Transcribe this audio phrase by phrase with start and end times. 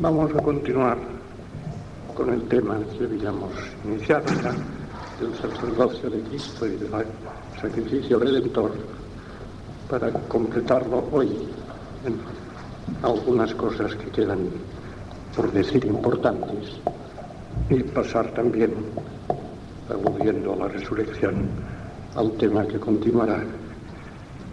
[0.00, 0.96] Vamos a continuar
[2.16, 3.50] con el tema que habíamos
[3.84, 4.52] iniciado ya,
[5.20, 6.88] del sacerdocio de Cristo y del
[7.60, 8.72] sacrificio redentor,
[9.90, 11.48] para completarlo hoy
[12.06, 12.16] en
[13.02, 14.48] algunas cosas que quedan
[15.34, 16.80] por decir importantes
[17.70, 18.72] y pasar también,
[19.88, 21.48] aludiendo a la resurrección,
[22.14, 23.42] al tema que continuará,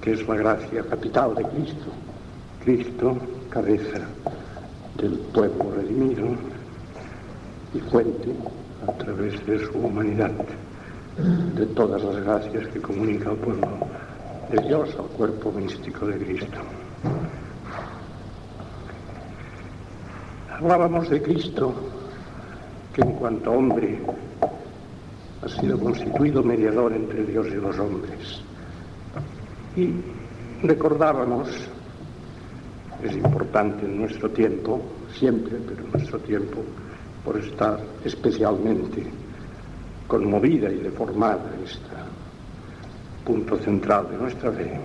[0.02, 1.86] que es la gracia capital de Cristo.
[2.64, 3.18] Cristo,
[3.50, 4.00] cabeza
[4.98, 6.28] del pueblo redimido
[7.74, 8.32] y fuente,
[8.88, 10.32] a través de su humanidad,
[11.56, 13.68] de todas las gracias que comunica al pueblo
[14.52, 16.60] de Dios al cuerpo místico de Cristo.
[20.52, 21.74] Hablábamos de Cristo,
[22.94, 24.00] que en cuanto hombre
[25.46, 28.42] ha sido constituido mediador entre Dios y los hombres.
[29.76, 29.92] Y
[30.66, 31.50] recordábamos
[33.04, 34.82] es importante en nuestro tiempo,
[35.14, 36.64] siempre, pero en nuestro tiempo,
[37.24, 39.06] por estar especialmente
[40.08, 41.96] conmovida y deformada este
[43.24, 44.80] punto central de nuestra fe,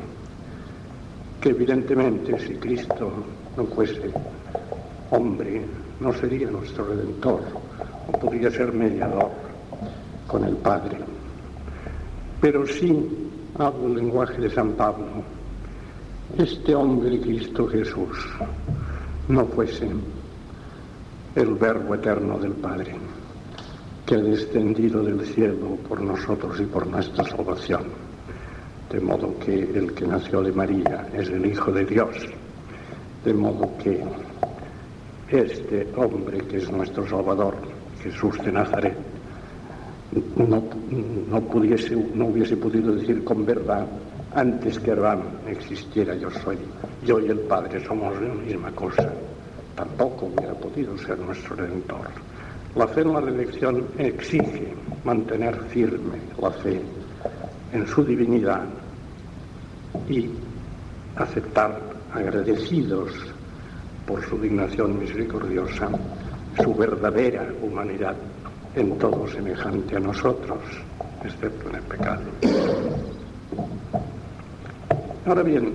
[1.40, 3.10] que evidentemente si Cristo
[3.56, 4.10] no fuese
[5.10, 5.62] hombre,
[6.00, 7.40] no sería nuestro redentor,
[8.12, 9.49] no podría ser mediador
[10.30, 10.98] con el Padre.
[12.40, 12.92] Pero sí,
[13.58, 15.06] hablo el lenguaje de San Pablo,
[16.38, 18.16] este hombre Cristo Jesús
[19.28, 19.90] no fuese
[21.34, 22.94] el Verbo eterno del Padre,
[24.06, 27.82] que ha descendido del cielo por nosotros y por nuestra salvación.
[28.88, 32.16] De modo que el que nació de María es el Hijo de Dios.
[33.24, 34.02] De modo que
[35.28, 37.56] este hombre que es nuestro Salvador,
[38.02, 39.09] Jesús de Nazaret,
[40.36, 40.62] no,
[41.30, 43.86] no, pudiese, no hubiese podido decir con verdad
[44.34, 46.58] antes que Abraham existiera yo soy,
[47.04, 49.12] yo y el Padre somos la misma cosa.
[49.74, 52.08] Tampoco hubiera podido ser nuestro redentor.
[52.76, 54.72] La fe en la redención exige
[55.04, 56.80] mantener firme la fe
[57.72, 58.64] en su divinidad
[60.08, 60.30] y
[61.16, 61.80] aceptar
[62.12, 63.10] agradecidos
[64.06, 65.88] por su dignación misericordiosa
[66.62, 68.16] su verdadera humanidad
[68.74, 70.58] en todo semejante a nosotros,
[71.24, 72.22] excepto en el pecado.
[75.26, 75.72] Ahora bien,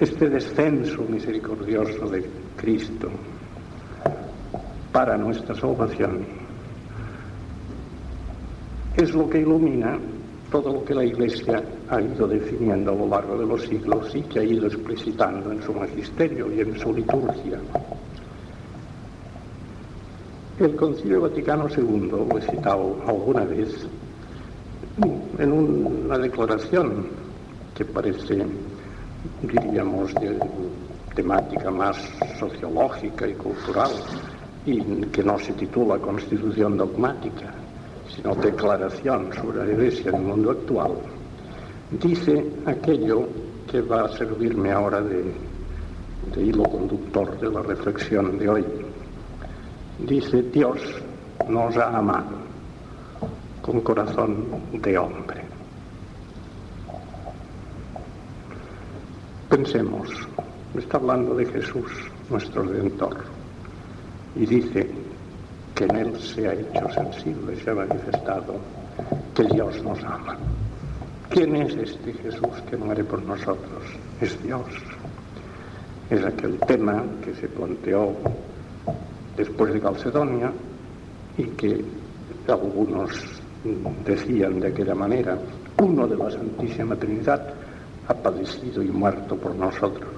[0.00, 3.10] este descenso misericordioso de Cristo
[4.92, 6.24] para nuestra salvación
[8.96, 9.98] es lo que ilumina
[10.50, 14.22] todo lo que la Iglesia ha ido definiendo a lo largo de los siglos y
[14.22, 17.58] que ha ido explicitando en su magisterio y en su liturgia.
[20.58, 23.86] El Concilio Vaticano II, lo he citado alguna vez,
[25.38, 27.06] en una declaración
[27.74, 28.44] que parece,
[29.42, 30.38] diríamos, de
[31.14, 31.96] temática más
[32.38, 33.90] sociológica y cultural,
[34.66, 37.54] y que no se titula Constitución dogmática,
[38.14, 40.92] sino Declaración sobre la Iglesia en el mundo actual,
[41.90, 43.28] dice aquello
[43.70, 45.32] que va a servirme ahora de,
[46.36, 48.64] hilo conductor de la reflexión de hoy
[50.06, 50.78] dice Dios
[51.48, 52.38] nos ha amado
[53.62, 55.42] con corazón de hombre.
[59.48, 60.08] Pensemos,
[60.76, 61.90] está hablando de Jesús,
[62.30, 63.16] nuestro Redentor,
[64.36, 64.88] y dice
[65.80, 68.56] que en Él se ha hecho sensible, se ha manifestado
[69.34, 70.36] que Dios nos ama.
[71.30, 73.82] ¿Quién es este Jesús que muere por nosotros?
[74.20, 74.66] Es Dios.
[76.10, 78.12] Es aquel tema que se planteó
[79.38, 80.52] después de Calcedonia
[81.38, 81.82] y que
[82.46, 83.40] algunos
[84.04, 85.38] decían de aquella manera,
[85.80, 87.54] uno de la Santísima Trinidad
[88.06, 90.12] ha padecido y muerto por nosotros,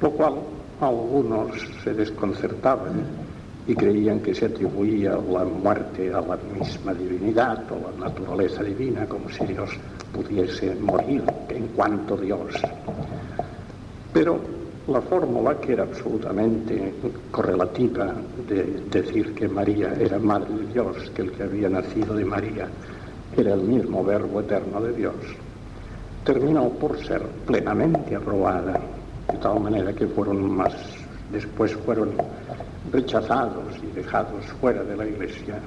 [0.00, 0.36] lo cual
[0.80, 1.50] algunos
[1.84, 3.25] se desconcertaban
[3.68, 9.06] y creían que se atribuía la muerte a la misma divinidad o la naturaleza divina,
[9.06, 9.70] como si Dios
[10.12, 12.54] pudiese morir en cuanto Dios.
[14.12, 14.40] Pero
[14.88, 16.94] la fórmula, que era absolutamente
[17.32, 18.14] correlativa
[18.48, 22.68] de decir que María era Madre de Dios, que el que había nacido de María
[23.36, 25.14] era el mismo Verbo eterno de Dios,
[26.24, 28.80] terminó por ser plenamente aprobada,
[29.30, 30.72] de tal manera que fueron más,
[31.32, 32.12] después fueron
[32.92, 35.58] rechazados y dejados fuera de la Iglesia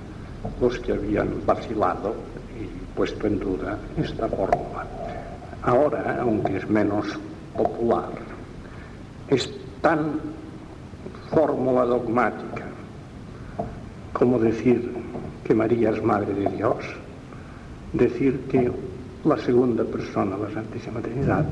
[0.62, 2.16] los que habían vacilado
[2.60, 4.86] y puesto en duda esta fórmula.
[5.62, 7.06] Ahora, aunque es menos
[7.56, 8.10] popular,
[9.28, 9.50] es
[9.82, 10.20] tan
[11.30, 12.66] fórmula dogmática
[14.14, 14.92] como decir
[15.44, 16.78] que María es Madre de Dios,
[17.94, 18.72] decir que
[19.24, 21.46] la segunda persona, la Santísima Trinidad,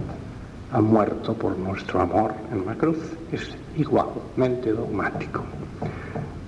[0.71, 2.97] ha muerto por nuestro amor en la cruz,
[3.31, 5.43] es igualmente dogmático.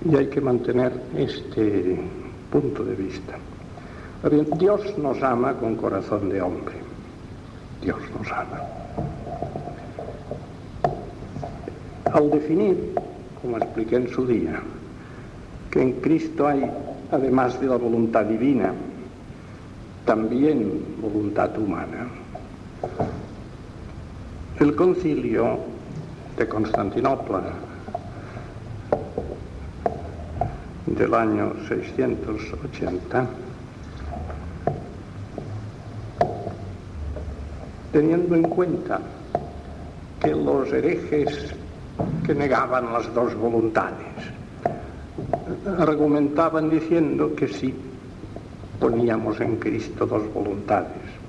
[0.04, 2.00] Y hay que mantener este
[2.50, 3.34] punto de vista.
[4.58, 6.74] Dios nos ama con corazón de hombre.
[7.82, 8.60] Dios nos ama.
[12.12, 12.92] Al definir,
[13.40, 14.60] como expliqué en su día,
[15.70, 16.68] que en Cristo hay,
[17.12, 18.72] además de la voluntad divina,
[20.04, 22.08] también voluntad humana,
[24.58, 25.58] el concilio
[26.40, 27.42] de Constantinopla
[30.86, 33.28] del año 680
[37.92, 39.00] teniendo en cuenta
[40.18, 41.54] que los herejes
[42.24, 44.06] que negaban las dos voluntades
[45.78, 47.74] argumentaban diciendo que si
[48.78, 51.19] poníamos en Cristo dos voluntades,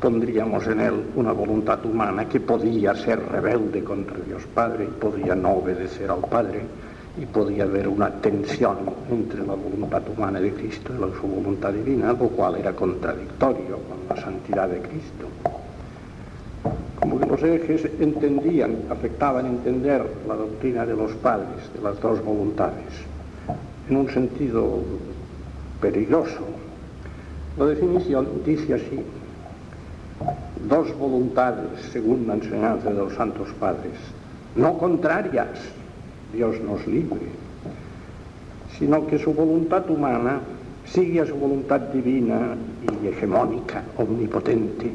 [0.00, 5.34] pondríamos en él una voluntad humana que podía ser rebelde contra Dios Padre y podía
[5.34, 6.62] no obedecer al Padre
[7.18, 8.76] y podía haber una tensión
[9.10, 14.16] entre la voluntad humana de Cristo y su voluntad divina, lo cual era contradictorio con
[14.16, 15.26] la santidad de Cristo
[17.06, 22.24] como que los ejes entendían, afectaban entender la doctrina de los padres, de las dos
[22.24, 22.82] voluntades,
[23.88, 24.80] en un sentido
[25.80, 26.40] peligroso.
[27.58, 29.00] La definición dice así,
[30.68, 33.92] dos voluntades según la enseñanza de los santos padres,
[34.54, 35.48] no contrarias,
[36.32, 37.20] Dios nos libre,
[38.78, 40.40] sino que su voluntad humana
[40.84, 42.56] sigue a su voluntad divina
[43.02, 44.92] y hegemónica, omnipotente,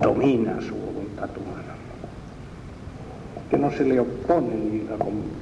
[0.00, 1.74] domina su humana,
[3.50, 4.82] que no se le opone ni,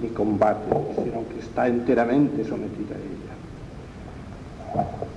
[0.03, 3.29] ni combate, sino que está enteramente sometida a ella.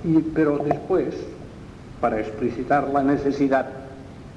[0.04, 1.14] Y, pero después,
[2.00, 3.81] para explicitar la necesidad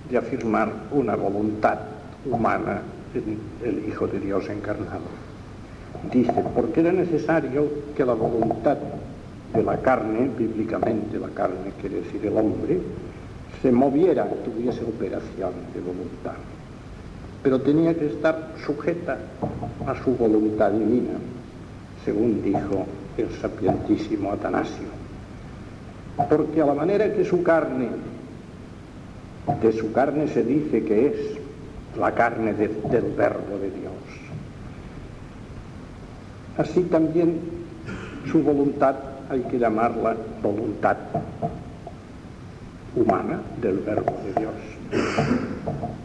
[0.10, 1.78] de afirmar una voluntad
[2.26, 2.82] humana
[3.14, 5.08] en el Hijo de Dios encarnado,
[6.12, 8.78] dice, porque era necesario que la voluntad
[9.54, 12.80] de la carne, bíblicamente la carne quiere decir el hombre,
[13.62, 16.34] se moviera, tuviese operación de voluntad.
[17.42, 19.18] Pero tenía que estar sujeta
[19.88, 21.14] a su voluntad divina,
[22.04, 22.86] según dijo
[23.18, 24.88] el sapientísimo Atanasio.
[26.30, 27.90] Porque a la manera que su carne,
[29.62, 31.16] de su carne se dice que es
[31.98, 33.94] la carne del verbo de Dios,
[36.58, 37.40] así también
[38.32, 38.96] su voluntad
[39.30, 40.98] hay que llamarla voluntad
[42.96, 44.54] humana del verbo de Dios.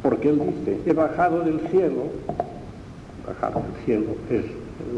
[0.03, 2.07] Porque él dice, he bajado del cielo,
[3.27, 4.45] bajar del cielo es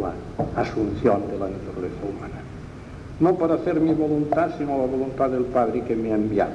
[0.01, 2.41] la asunción de la naturaleza humana.
[3.21, 6.53] No para hacer mi voluntad, sino la voluntad del Padre que me ha enviado,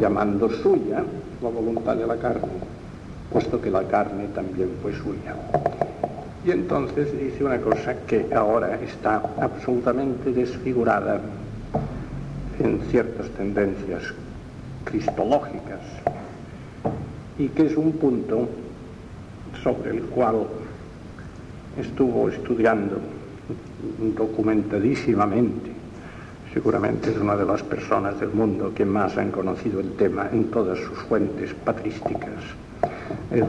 [0.00, 1.02] llamando suya
[1.42, 2.48] la voluntad de la carne,
[3.32, 5.34] puesto que la carne también fue suya.
[6.44, 11.20] Y entonces dice una cosa que ahora está absolutamente desfigurada
[12.58, 14.02] en ciertas tendencias
[14.84, 15.80] cristológicas
[17.38, 18.48] y que es un punto
[19.62, 20.46] sobre el cual
[21.78, 22.98] estuvo estudiando
[24.16, 25.75] documentadísimamente.
[26.56, 30.44] Seguramente es una de las personas del mundo que más han conocido el tema en
[30.44, 32.32] todas sus fuentes patrísticas.
[33.30, 33.44] El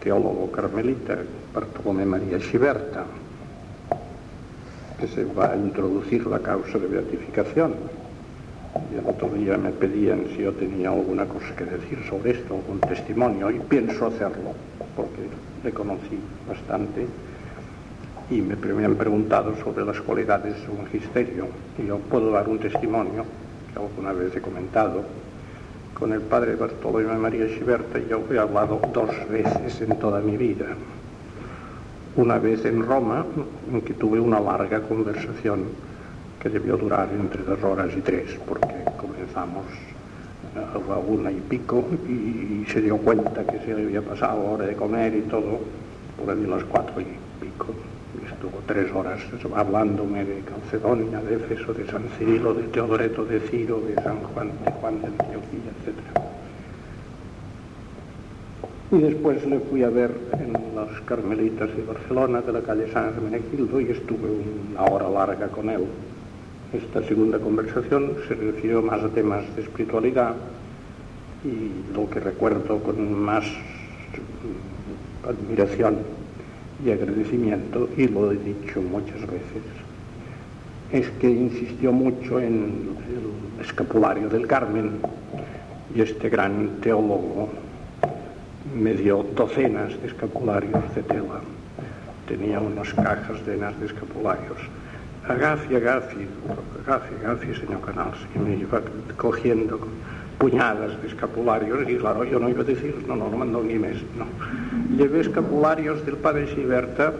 [0.00, 1.18] teólogo carmelita
[1.52, 3.02] Bartolomé María Schiberta,
[5.00, 7.74] que se va a introducir la causa de beatificación
[8.94, 12.54] y el otro día me pedían si yo tenía alguna cosa que decir sobre esto,
[12.54, 14.54] algún testimonio, y pienso hacerlo,
[14.94, 15.22] porque
[15.64, 17.08] le conocí bastante
[18.30, 21.46] y me, me han preguntado sobre las cualidades de su magisterio.
[21.78, 23.24] Y yo puedo dar un testimonio,
[23.72, 25.02] que alguna vez he comentado,
[26.00, 30.66] con el padre Bartolomé María Schiberta yo he hablado dos veces en toda mi vida.
[32.16, 33.26] Una vez en Roma,
[33.70, 35.64] en que tuve una larga conversación
[36.40, 39.66] que debió durar entre dos horas y tres, porque comenzamos
[40.56, 44.74] a una y pico y, se dio cuenta que se le había pasado hora de
[44.74, 45.60] comer y todo,
[46.18, 47.04] por ahí las cuatro y
[47.40, 47.74] pico.
[48.26, 49.20] Estuvo tres horas
[49.54, 54.50] hablándome de Calcedonia, de Éfeso, de San Cirilo, de Teodoreto de Ciro, de San Juan,
[54.64, 55.94] de Juan de Antioquía, etc.
[58.92, 63.08] Y después le fui a ver en las Carmelitas de Barcelona, de la calle San
[63.08, 64.28] Hermenegildo, y estuve
[64.72, 65.86] una hora larga con él
[66.72, 70.36] esta segunda conversación se refirió más a temas de espiritualidad
[71.44, 73.44] y lo que recuerdo con más
[75.28, 75.98] admiración
[76.84, 79.62] y agradecimiento, y lo he dicho muchas veces,
[80.92, 82.96] es que insistió mucho en
[83.58, 84.92] el escapulario del Carmen
[85.94, 87.48] y este gran teólogo
[88.74, 91.40] me dio docenas de escapularios de tela.
[92.26, 94.58] Tenía unas cajas llenas de escapularios.
[95.28, 96.26] Agafi, agafi,
[96.86, 98.18] agafi, agafi, señor Canals.
[98.34, 98.80] Y me iba
[99.16, 99.80] cogiendo
[100.40, 103.78] puñadas de escapularios y claro, yo no iba a decir, no, no, no mandó ni
[103.78, 104.24] mes, no.
[104.96, 107.12] Llevé escapularios del padre Siberta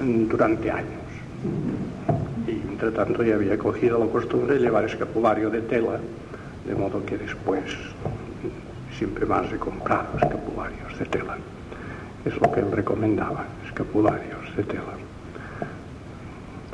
[0.00, 1.02] mm, durante años.
[2.48, 6.00] Y entre tanto ya había cogido la costumbre de llevar escapulario de tela,
[6.66, 7.64] de modo que después
[8.96, 11.36] siempre más he comprado escapularios de tela.
[12.24, 14.94] Es lo que él recomendaba, escapularios de tela.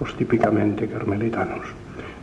[0.01, 1.67] Los típicamente carmelitanos.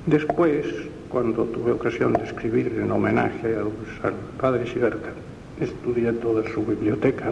[0.05, 0.67] Después,
[1.09, 5.09] cuando tuve ocasión de escribir en homenaje al, padre Siberta,
[5.59, 7.31] estudié toda su biblioteca,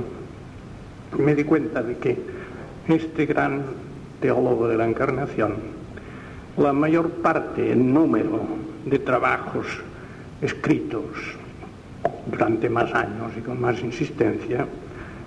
[1.20, 2.18] me di cuenta de que
[2.88, 3.62] este gran
[4.20, 5.54] teólogo de la encarnación,
[6.58, 8.42] la mayor parte en número
[8.86, 9.68] de trabajos
[10.42, 11.04] escritos
[12.26, 14.66] durante más años y con más insistencia,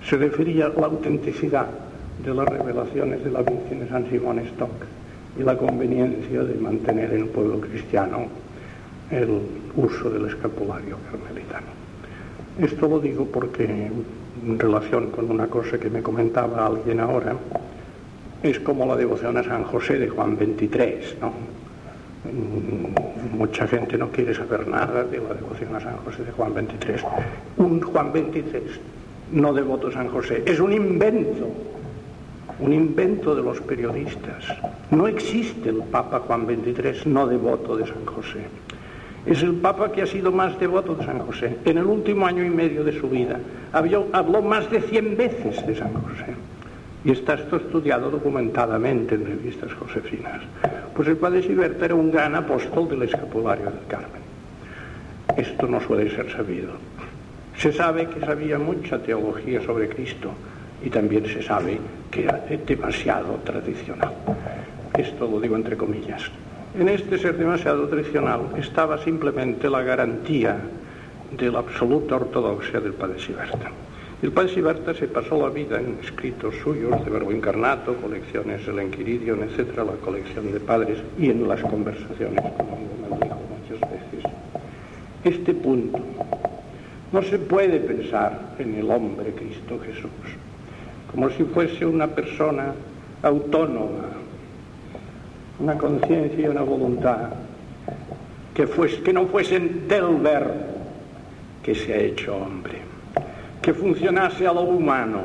[0.04, 1.68] se refería a la autenticidad
[2.24, 4.95] de las revelaciones de la Virgen de San Simón Stock
[5.38, 8.26] y la conveniencia de mantener en el pueblo cristiano
[9.10, 9.40] el
[9.76, 11.66] uso del escapulario carmelitano.
[12.58, 17.34] Esto lo digo porque en relación con una cosa que me comentaba alguien ahora,
[18.42, 21.32] es como la devoción a San José de Juan XXIII, ¿no?
[23.36, 27.06] mucha gente no quiere saber nada de la devoción a San José de Juan XXIII.
[27.58, 28.96] Un Juan XXIII
[29.32, 31.48] no devoto a San José, es un invento,
[32.58, 34.44] un invento de los periodistas.
[34.90, 38.46] No existe el Papa Juan XXIII no devoto de San José.
[39.26, 41.56] Es el Papa que ha sido más devoto de San José.
[41.64, 43.38] En el último año y medio de su vida
[43.72, 46.34] habló más de 100 veces de San José.
[47.04, 50.42] Y está esto estudiado documentadamente en revistas josefinas.
[50.94, 54.22] Pues el padre Siberta era un gran apóstol del escapulario del Carmen.
[55.36, 56.72] Esto no suele ser sabido.
[57.58, 60.30] Se sabe que sabía mucha teología sobre Cristo
[60.86, 61.80] y también se sabe
[62.12, 64.12] que era demasiado tradicional.
[64.96, 66.30] Esto lo digo entre comillas.
[66.78, 70.56] En este ser demasiado tradicional estaba simplemente la garantía
[71.36, 73.68] de la absoluta ortodoxia del padre Siberta.
[74.22, 78.78] El padre Sibarta se pasó la vida en escritos suyos de Verbo Encarnato, colecciones del
[78.78, 82.78] Enquiridion, etcétera, la colección de padres y en las conversaciones, como
[83.10, 84.32] me dijo muchas veces.
[85.24, 85.98] Este punto
[87.12, 90.45] no se puede pensar en el hombre Cristo Jesús
[91.16, 92.74] como si fuese una persona
[93.22, 94.04] autónoma,
[95.58, 97.30] una conciencia y una voluntad
[98.52, 98.66] que,
[99.14, 100.52] no fuesen del verbo
[101.62, 102.80] que se ha hecho hombre
[103.62, 105.22] que funcionase a lo humano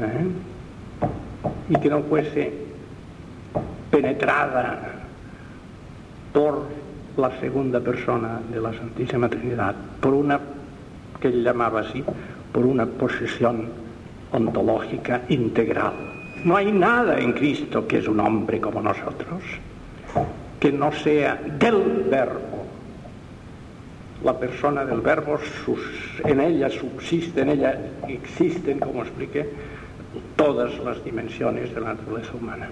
[0.00, 0.26] ¿eh?
[1.68, 2.54] y que no fuese
[3.90, 4.80] penetrada
[6.32, 6.68] por
[7.18, 10.40] la segunda persona de la Santísima Trinidad, por una,
[11.20, 12.02] que él llamaba así,
[12.50, 13.81] por una posesión
[14.32, 15.92] ontológica integral.
[16.44, 19.42] No hay nada en Cristo que es un hombre como nosotros,
[20.58, 22.52] que no sea del verbo
[24.24, 25.38] la persona del verbo,
[26.24, 29.48] en ella subsiste, en ella existen, como expliqué,
[30.36, 32.68] todas las dimensiones de la naturaleza humana.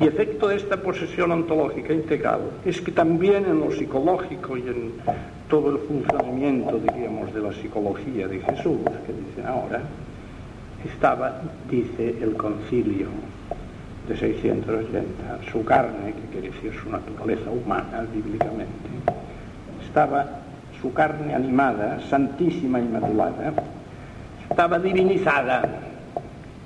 [0.00, 4.92] Y efecto de esta posesión ontológica integral es que también en lo psicológico y en
[5.48, 9.82] todo el funcionamiento, diríamos, de la psicología de Jesús, que dicen ahora,
[10.84, 13.08] estaba, dice el concilio
[14.08, 18.88] de 680, su carne, que quiere decir su naturaleza humana bíblicamente,
[19.84, 20.26] estaba
[20.80, 23.52] su carne animada, santísima inmaculada,
[24.48, 25.62] estaba divinizada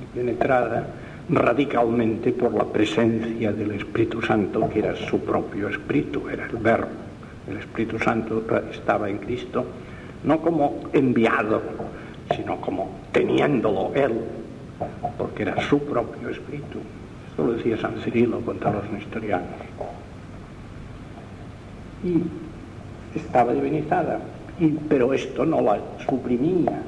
[0.01, 0.87] y penetrada
[1.29, 6.89] radicalmente por la presencia del Espíritu Santo, que era su propio Espíritu, era el Verbo.
[7.49, 9.65] El Espíritu Santo estaba en Cristo,
[10.23, 11.61] no como enviado,
[12.35, 14.21] sino como teniéndolo Él,
[15.19, 16.79] porque era su propio Espíritu.
[17.31, 19.49] Esto lo decía San Cirilo contra los nestorianos.
[22.05, 22.23] Y
[23.19, 24.21] estaba divinizada,
[24.59, 26.81] y, pero esto no la suprimía,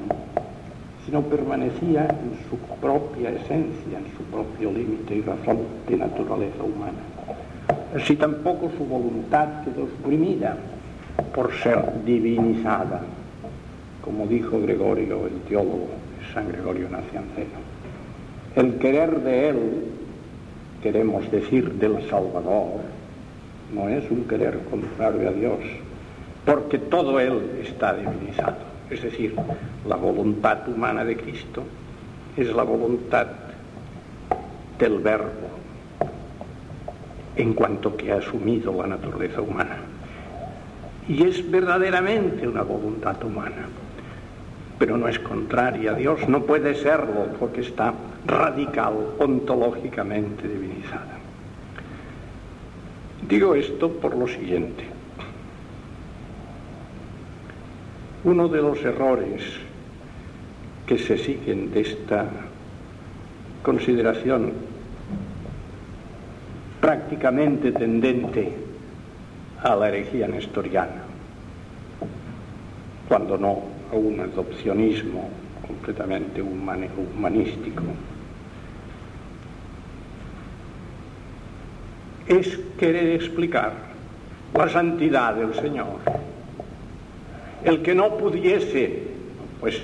[1.05, 6.99] sino permanecía en su propia esencia, en su propio límite y razón de naturaleza humana.
[7.95, 10.57] Así tampoco su voluntad quedó suprimida
[11.33, 13.01] por ser divinizada,
[14.07, 15.89] como dijo Gregorio, el teólogo
[16.33, 17.59] San Gregorio Nacianceno.
[18.55, 19.57] El querer de él,
[20.81, 22.79] queremos decir del Salvador,
[23.73, 25.59] no es un querer contrario a Dios,
[26.45, 28.55] porque todo él está divinizado.
[28.89, 29.35] Es decir,
[29.85, 31.63] la voluntad humana de Cristo
[32.37, 33.27] es la voluntad
[34.79, 35.49] del verbo
[37.35, 39.79] en cuanto que ha asumido la naturaleza humana.
[41.09, 43.67] Y es verdaderamente una voluntad humana,
[44.77, 47.93] pero no es contraria a Dios, no puede serlo porque está
[48.25, 51.17] radical, ontológicamente divinizada.
[53.27, 54.85] Digo esto por lo siguiente.
[58.23, 59.43] Uno de los errores
[60.85, 62.25] que se siguen de esta
[63.63, 64.53] consideración
[66.79, 68.53] prácticamente tendente
[69.61, 71.03] a la herejía nestoriana,
[73.09, 75.29] cuando no a un adopcionismo
[75.65, 77.83] completamente humanístico.
[82.27, 83.73] Es querer explicar
[84.53, 85.99] la santidad del Señor.
[87.63, 89.03] El que no pudiese,
[89.59, 89.81] pues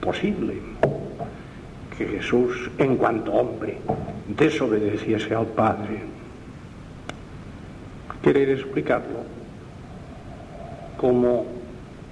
[0.00, 0.54] posible,
[1.96, 3.78] que Jesús, en cuanto hombre,
[4.28, 6.00] desobedeciese al Padre
[8.22, 9.24] querer explicarlo
[10.96, 11.44] como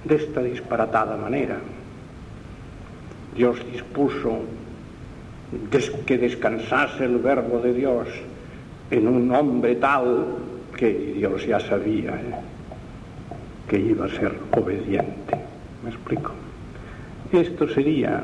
[0.03, 1.57] de esta disparatada manera.
[3.35, 4.39] Dios dispuso
[6.05, 8.07] que descansase el verbo de Dios
[8.89, 10.25] en un hombre tal
[10.75, 12.35] que Dios ya sabía ¿eh?
[13.67, 15.37] que iba a ser obediente.
[15.83, 16.31] ¿Me explico?
[17.31, 18.21] Esto sería,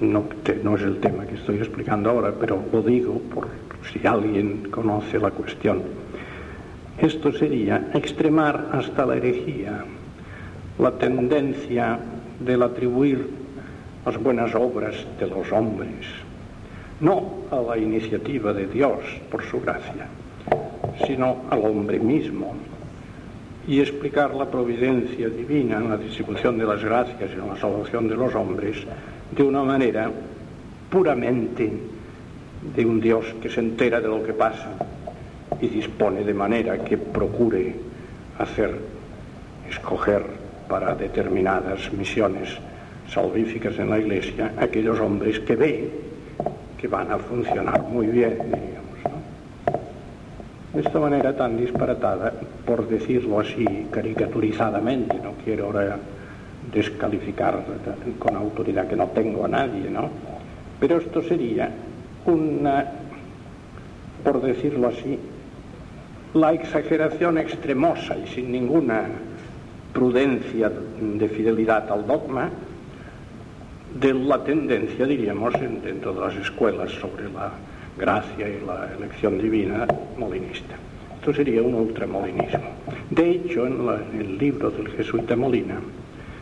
[0.00, 0.24] no,
[0.62, 3.48] no es el tema que estoy explicando ahora, pero lo digo por
[3.92, 5.82] si alguien conoce la cuestión
[6.98, 9.84] esto sería extremar hasta la herejía
[10.78, 11.98] la tendencia
[12.38, 13.28] del atribuir
[14.06, 16.06] las buenas obras de los hombres,
[17.00, 20.06] no a la iniciativa de Dios por su gracia,
[21.06, 22.54] sino al hombre mismo,
[23.66, 28.08] y explicar la providencia divina en la distribución de las gracias y en la salvación
[28.08, 28.78] de los hombres
[29.36, 30.10] de una manera
[30.88, 31.70] puramente
[32.74, 34.70] de un Dios que se entera de lo que pasa
[35.60, 37.74] y dispone de manera que procure
[38.38, 38.78] hacer,
[39.68, 40.37] escoger
[40.68, 42.58] para determinadas misiones
[43.08, 45.90] salvíficas en la Iglesia aquellos hombres que ve
[46.78, 48.78] que van a funcionar muy bien, diríamos.
[50.72, 52.32] De esta manera tan disparatada,
[52.64, 55.98] por decirlo así caricaturizadamente, no quiero ahora
[56.72, 57.64] descalificar
[58.18, 60.08] con autoridad que no tengo a nadie, ¿no?
[60.78, 61.70] Pero esto sería
[62.26, 62.84] una,
[64.22, 65.18] por decirlo así,
[66.34, 69.06] la exageración extremosa y sin ninguna
[69.98, 72.48] prudencia de fidelidad al dogma
[74.00, 77.50] de la tendencia, diríamos, dentro de las escuelas sobre la
[77.98, 80.76] gracia y la elección divina molinista.
[81.16, 82.70] Esto sería un ultramolinismo.
[83.10, 83.80] De hecho, en,
[84.12, 85.80] en el libro del jesuita Molina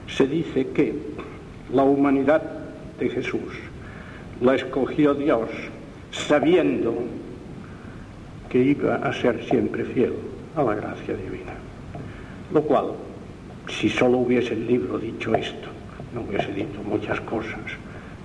[0.07, 0.93] se dice que
[1.73, 2.43] la humanidad
[3.01, 3.55] de Jesús
[4.43, 5.49] la escogió Dios
[6.11, 6.95] sabiendo
[8.51, 10.13] que iba a ser siempre fiel
[10.55, 11.55] a la gracia divina.
[12.53, 13.06] Lo cual,
[13.69, 15.69] si solo hubiese el libro dicho esto,
[16.15, 17.61] no hubiese dicho muchas cosas,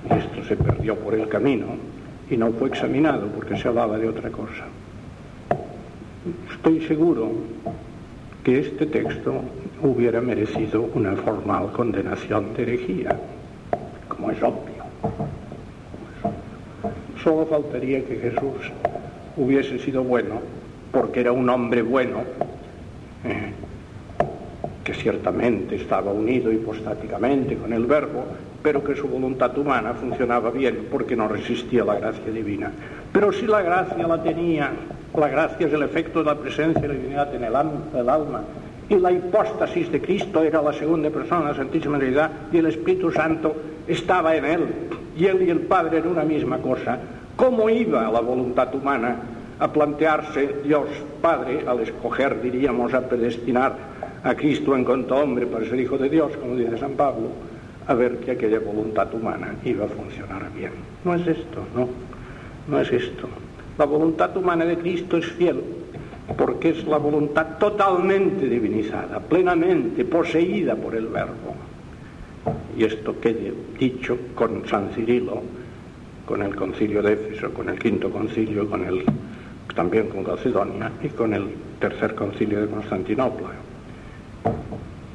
[0.09, 1.67] y esto se perdió por el camino
[2.29, 4.65] y no fue examinado porque se hablaba de otra cosa.
[6.51, 7.31] Estoy seguro
[8.43, 9.41] que este texto
[9.81, 13.17] hubiera merecido una formal condenación de herejía,
[14.07, 14.81] como es obvio.
[17.23, 18.71] Solo faltaría que Jesús
[19.37, 20.41] hubiese sido bueno,
[20.91, 22.19] porque era un hombre bueno,
[23.23, 23.50] eh,
[24.91, 28.25] que ciertamente estaba unido hipostáticamente con el verbo,
[28.61, 32.69] pero que su voluntad humana funcionaba bien porque no resistía la gracia divina.
[33.13, 34.71] Pero si la gracia la tenía,
[35.17, 38.41] la gracia es el efecto de la presencia de la divinidad en el, alma,
[38.89, 43.11] y la hipóstasis de Cristo era la segunda persona la Santísima Trinidad, y el Espíritu
[43.11, 43.55] Santo
[43.87, 44.65] estaba en él,
[45.15, 46.99] y él y el Padre en una misma cosa,
[47.37, 49.15] ¿Cómo iba la voluntad humana
[49.57, 50.89] a plantearse Dios
[51.21, 56.09] Padre al escoger, diríamos, a predestinar a Cristo en cuanto hombre para ser hijo de
[56.09, 57.29] Dios, como dice San Pablo,
[57.87, 60.71] a ver que aquella voluntad humana iba a funcionar bien?
[61.03, 61.87] No es esto, no,
[62.67, 63.27] no es esto.
[63.77, 65.61] La voluntad humana de Cristo es fiel,
[66.37, 71.55] porque es la voluntad totalmente divinizada, plenamente poseída por el Verbo.
[72.77, 75.41] Y esto quede dicho con San Cirilo,
[76.25, 79.03] con el concilio de Éfeso, con el quinto concilio, con el,
[79.75, 81.47] también con Calcedonia y con el
[81.79, 83.60] tercer concilio de Constantinopla.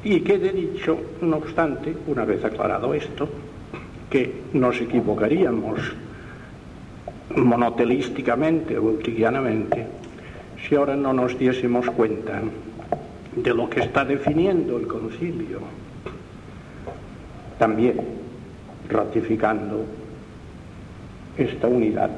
[0.03, 3.27] Y quede dicho, no obstante, una vez aclarado esto,
[4.09, 5.79] que nos equivocaríamos
[7.35, 9.85] monotelísticamente o eutiquianamente
[10.67, 12.41] si ahora no nos diésemos cuenta
[13.35, 15.59] de lo que está definiendo el concilio,
[17.59, 17.99] también
[18.89, 19.85] ratificando
[21.37, 22.09] esta unidad.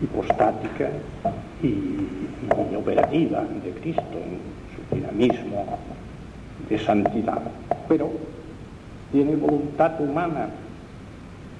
[0.00, 0.90] hipostática
[1.62, 1.74] y,
[2.76, 4.38] operativa de Cristo en
[4.74, 5.78] su dinamismo
[6.68, 7.42] de santidad,
[7.88, 8.10] pero
[9.12, 10.48] tiene voluntad humana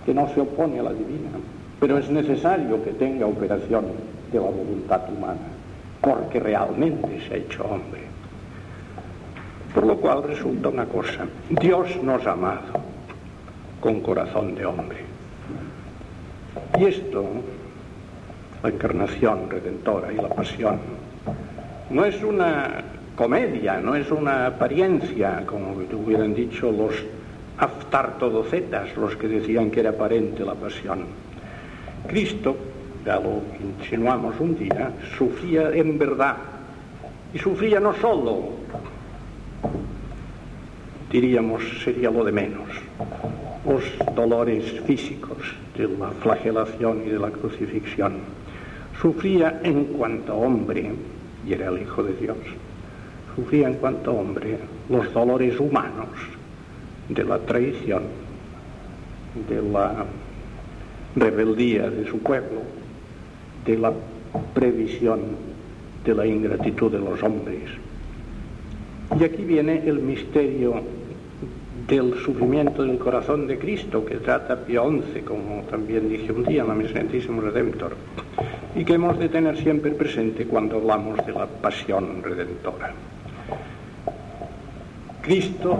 [0.04, 1.30] que no se opone a la divina,
[1.80, 3.87] pero es necesario que tenga operación
[4.32, 5.48] de la voluntad humana,
[6.00, 8.02] porque realmente se ha hecho hombre.
[9.74, 11.26] Por lo cual resulta una cosa,
[11.61, 12.80] Dios nos ha amado
[13.80, 14.98] con corazón de hombre.
[16.78, 17.24] Y esto,
[18.62, 20.79] la encarnación redentora y la pasión,
[21.90, 22.83] no es una
[23.16, 26.94] comedia, no es una apariencia, como hubieran dicho los
[27.59, 31.01] aftartodocetas, los que decían que era aparente la pasión.
[32.07, 32.57] Cristo,
[33.05, 36.37] ya lo insinuamos un día, sufría en verdad,
[37.35, 38.51] y sufría no solo,
[41.11, 42.68] diríamos, sería lo de menos,
[43.66, 43.83] los
[44.14, 45.38] dolores físicos
[45.77, 48.18] de la flagelación y de la crucifixión.
[49.00, 50.90] Sufría en cuanto hombre,
[51.46, 52.37] y era el Hijo de Dios,
[53.34, 54.58] sufría en cuanto hombre
[54.88, 56.08] los dolores humanos
[57.08, 58.02] de la traición,
[59.48, 60.04] de la
[61.14, 62.62] rebeldía de su pueblo,
[63.64, 63.92] de la
[64.54, 65.20] previsión
[66.04, 67.70] de la ingratitud de los hombres.
[69.18, 70.82] Y aquí viene el misterio
[71.87, 76.62] del sufrimiento del corazón de Cristo que trata Pío XI, como también dije un día
[76.62, 77.96] en la Santísimo Redentor,
[78.74, 82.92] y que hemos de tener siempre presente cuando hablamos de la pasión redentora.
[85.22, 85.78] Cristo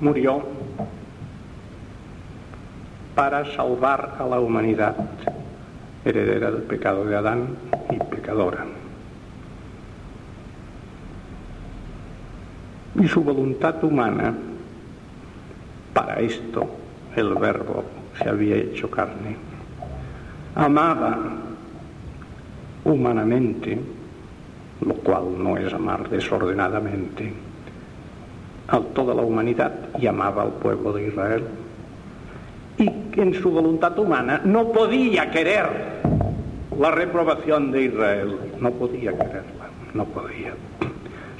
[0.00, 0.42] murió
[3.14, 4.96] para salvar a la humanidad,
[6.04, 7.56] heredera del pecado de Adán
[7.90, 8.66] y pecadora.
[13.00, 14.34] Y su voluntad humana,
[15.92, 16.68] para esto
[17.16, 17.84] el verbo
[18.18, 19.36] se había hecho carne,
[20.54, 21.18] amaba
[22.84, 23.78] humanamente,
[24.80, 27.32] lo cual no es amar desordenadamente,
[28.68, 31.44] a toda la humanidad y amaba al pueblo de Israel.
[32.78, 32.90] Y
[33.20, 35.66] en su voluntad humana no podía querer
[36.78, 40.54] la reprobación de Israel, no podía quererla, no podía.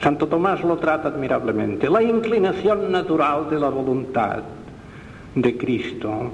[0.00, 1.88] Santo Tomás lo trata admirablemente.
[1.88, 4.42] La inclinación natural de la voluntad
[5.34, 6.30] de Cristo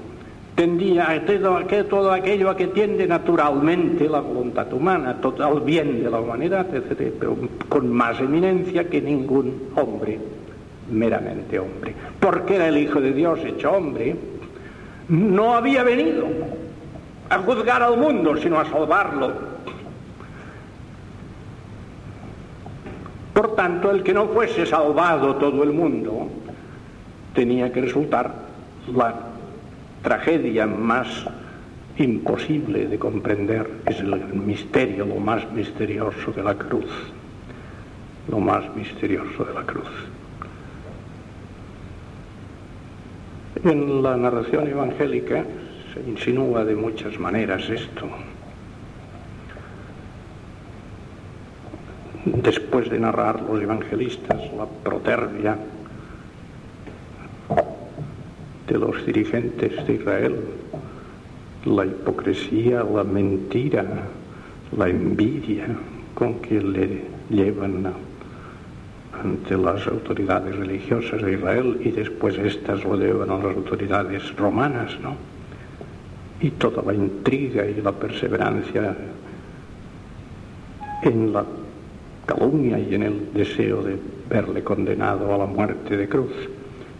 [0.55, 6.09] tendía a todo, aquello a que tiende naturalmente la voluntad humana, todo, al bien de
[6.09, 7.37] la humanidad, etc., pero
[7.69, 10.19] con más eminencia que ningún hombre
[10.91, 14.15] meramente hombre, porque era el Hijo de Dios hecho hombre,
[15.07, 16.27] no había venido
[17.29, 19.31] a juzgar al mundo, sino a salvarlo.
[23.33, 26.27] Por tanto, el que no fuese salvado todo el mundo,
[27.33, 28.33] tenía que resultar
[28.93, 29.30] la
[30.01, 31.07] tragedia más
[31.97, 36.89] imposible de comprender, es el misterio, lo más misterioso de la cruz,
[38.29, 39.89] lo más misterioso de la cruz.
[43.63, 45.45] En la narración evangélica
[45.93, 48.09] se insinúa de muchas maneras esto.
[52.25, 55.57] Después de narrar los evangelistas la protervia
[58.71, 60.35] de los dirigentes de Israel,
[61.65, 63.85] la hipocresía, la mentira,
[64.77, 65.67] la envidia
[66.13, 67.91] con que le llevan
[69.21, 74.97] ante las autoridades religiosas de Israel y después estas lo llevan a las autoridades romanas,
[75.01, 75.15] ¿no?
[76.39, 78.95] Y toda la intriga y la perseverancia
[81.03, 81.43] en la
[82.25, 83.97] calumnia y en el deseo de
[84.29, 86.31] verle condenado a la muerte de cruz,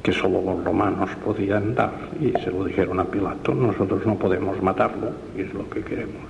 [0.04, 4.62] que solo los romanos podían dar, y se lo dijeron a Pilato, nosotros no podemos
[4.62, 6.24] matarlo, y es lo que queremos.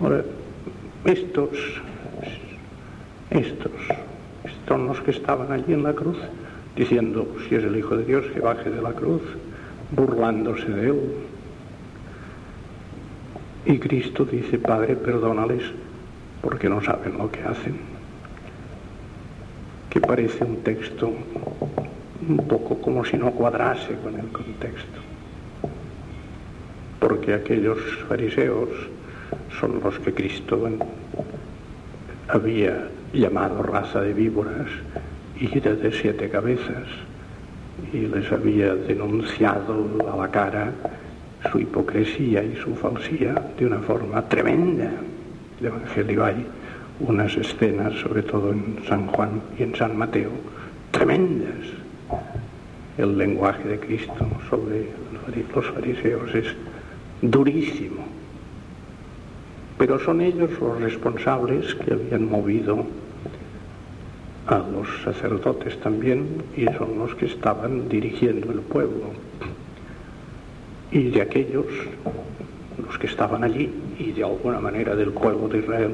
[0.00, 0.22] Ahora,
[1.04, 1.50] estos,
[3.30, 3.72] estos
[4.68, 6.18] son los que estaban allí en la cruz,
[6.76, 9.22] diciendo, si es el Hijo de Dios, que baje de la cruz,
[9.90, 11.00] burlándose de él.
[13.64, 15.62] Y Cristo dice, Padre, perdónales
[16.42, 17.78] porque no saben lo que hacen.
[19.90, 21.12] Que parece un texto
[22.28, 25.00] un poco como si no cuadrase con el contexto.
[27.00, 28.70] Porque aquellos fariseos
[29.60, 30.68] son los que Cristo
[32.28, 34.66] había llamado raza de víboras
[35.38, 36.86] y de siete cabezas
[37.92, 40.72] y les había denunciado a la cara
[41.50, 44.90] su hipocresía y su falsía de una forma tremenda.
[45.60, 46.46] El Evangelio hay
[47.00, 50.30] unas escenas, sobre todo en San Juan y en San Mateo,
[50.90, 51.85] tremendas.
[52.98, 54.88] El lenguaje de Cristo sobre
[55.54, 56.46] los fariseos es
[57.22, 58.04] durísimo,
[59.78, 62.86] Pero son ellos los responsables que habían movido
[64.46, 69.10] a los sacerdotes también y son los que estaban dirigiendo el pueblo.
[70.90, 71.66] Y de aquellos,
[72.82, 75.90] los que estaban allí y de alguna manera del pueblo de Israel,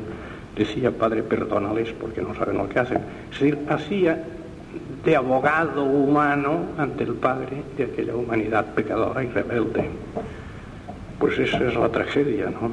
[0.56, 2.98] decía, Padre, perdónales porque no saben lo que hacen.
[3.32, 4.22] Es decir, hacía
[5.04, 9.90] de abogado humano ante el Padre de aquella humanidad pecadora y rebelde.
[11.18, 12.70] Pues esa es la tragedia, ¿no?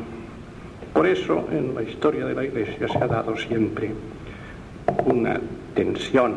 [0.93, 3.91] Por eso en la historia de la Iglesia se ha dado siempre
[5.05, 5.39] una
[5.73, 6.35] tensión,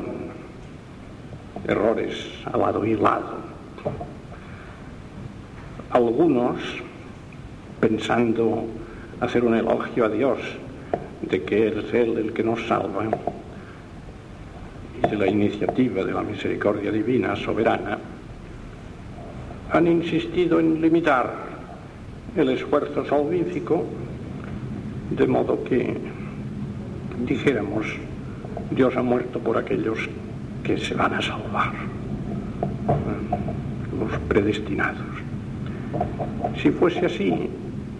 [1.66, 2.14] errores
[2.52, 3.42] al lado y lado.
[5.90, 6.59] Algunos,
[7.81, 8.64] pensando
[9.20, 10.38] hacer un elogio a Dios
[11.22, 13.07] de que es Él el que nos salva
[15.11, 17.99] de la iniciativa de la misericordia divina soberana,
[19.71, 21.35] han insistido en limitar
[22.37, 23.85] el esfuerzo salvífico
[25.11, 25.97] de modo que
[27.27, 27.87] dijéramos
[28.71, 29.99] Dios ha muerto por aquellos
[30.62, 31.73] que se van a salvar,
[33.99, 35.07] los predestinados.
[36.61, 37.51] Si fuese así,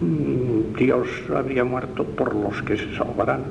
[0.01, 3.43] mm, Dios habría muerto por los que se salvarán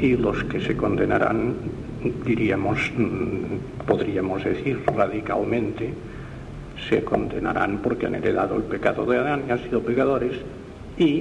[0.00, 1.54] y los que se condenarán,
[2.24, 2.78] diríamos,
[3.86, 5.92] podríamos decir radicalmente,
[6.88, 10.32] se condenarán porque han heredado el pecado de Adán y han sido pecadores
[10.96, 11.20] y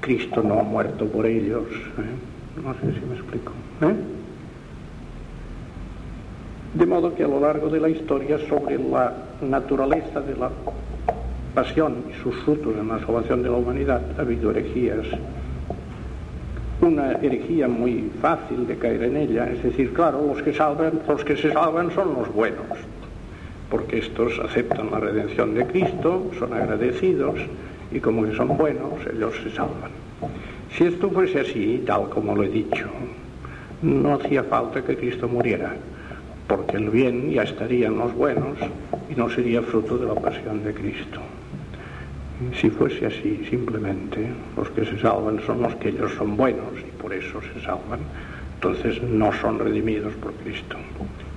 [0.00, 1.66] Cristo no ha muerto por ellos.
[1.98, 2.62] ¿eh?
[2.62, 3.52] No sé si me explico.
[3.82, 3.94] ¿eh?
[6.74, 10.50] De modo que a lo largo de la historia sobre la naturaleza de la
[11.54, 15.06] pasión y sus frutos en la salvación de la humanidad ha habido herejías.
[16.80, 20.52] Una herejía muy fácil de caer en ella, es decir, claro, los que
[21.08, 22.78] los que se salvan son los buenos,
[23.68, 27.40] porque estos aceptan la redención de Cristo, son agradecidos
[27.90, 29.90] y como que son buenos, ellos se salvan.
[30.70, 32.86] Si esto fuese así, tal como lo he dicho,
[33.82, 35.74] no hacía falta que Cristo muriera,
[36.46, 38.56] porque el bien ya estaría en los buenos
[39.10, 41.20] y no sería fruto de la pasión de Cristo.
[42.60, 47.02] Si fuese así, simplemente, los que se salvan son los que ellos son buenos y
[47.02, 47.98] por eso se salvan,
[48.54, 50.76] entonces no son redimidos por Cristo.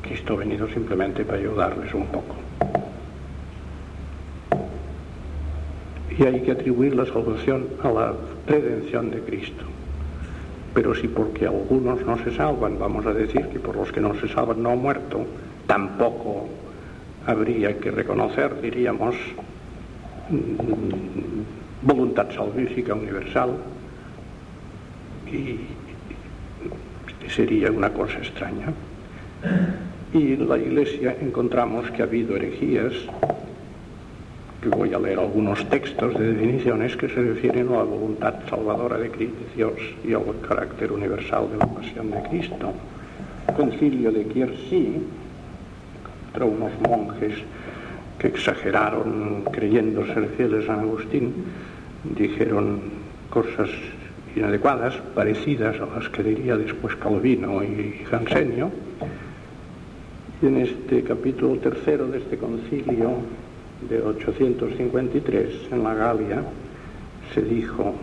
[0.04, 2.36] Cristo ha venido simplemente para ayudarles un poco.
[6.20, 8.14] Y hay que atribuir la salvación a la
[8.46, 9.64] redención de Cristo.
[10.76, 14.14] Pero si porque algunos no se salvan, vamos a decir que por los que no
[14.20, 15.26] se salvan no han muerto,
[15.66, 16.48] tampoco
[17.26, 19.16] habría que reconocer, diríamos,
[21.82, 23.52] voluntad salvífica universal
[25.32, 25.60] y
[27.30, 28.74] sería una cosa extraña.
[30.14, 32.94] Y en la Iglesia encontramos que ha habido herejías
[34.62, 38.98] que voy a leer algunos textos de definiciones que se refieren a la voluntad salvadora
[38.98, 39.10] de
[39.56, 39.74] Dios
[40.06, 42.72] y al carácter universal de la pasión de Cristo.
[43.58, 45.02] Concilio de Quiersí,
[46.24, 47.34] contra unos monjes
[48.22, 51.34] que exageraron creyendo ser fieles a Agustín,
[52.16, 52.82] dijeron
[53.32, 53.68] cosas
[54.36, 58.70] inadecuadas, parecidas a las que diría después Calvino y Jansenio.
[60.40, 63.10] Y en este capítulo tercero de este concilio
[63.90, 66.44] de 853 en la Galia
[67.34, 67.96] se dijo,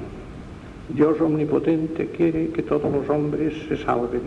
[0.89, 4.23] Dios omnipotente quiere que todos los hombres se salven.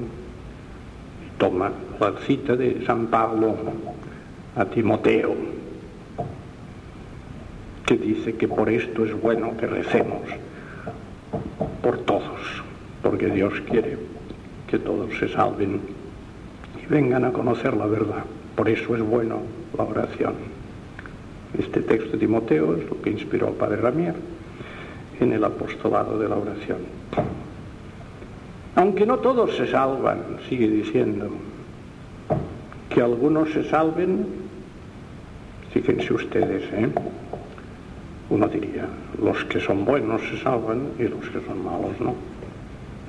[1.38, 3.58] toma la cita de San Pablo
[4.56, 5.61] a Timoteo,
[7.86, 10.22] que dice que por esto es bueno que recemos
[11.82, 12.40] por todos,
[13.02, 13.98] porque Dios quiere
[14.68, 15.82] que todos se salven
[16.82, 18.24] y vengan a conocer la verdad.
[18.56, 19.42] Por eso es bueno
[19.78, 20.34] la oración.
[21.58, 24.16] Este texto de Timoteo es lo que inspiró al padre Ramier
[25.20, 26.80] en el apostolado de la oración.
[28.76, 31.30] Aunque no todos se salvan, sigue diciendo,
[32.90, 34.26] que algunos se salven,
[35.72, 36.90] fíjense ustedes, ¿eh?
[38.32, 38.88] Uno diría,
[39.22, 42.16] los que son buenos se salvan y los que son malos no.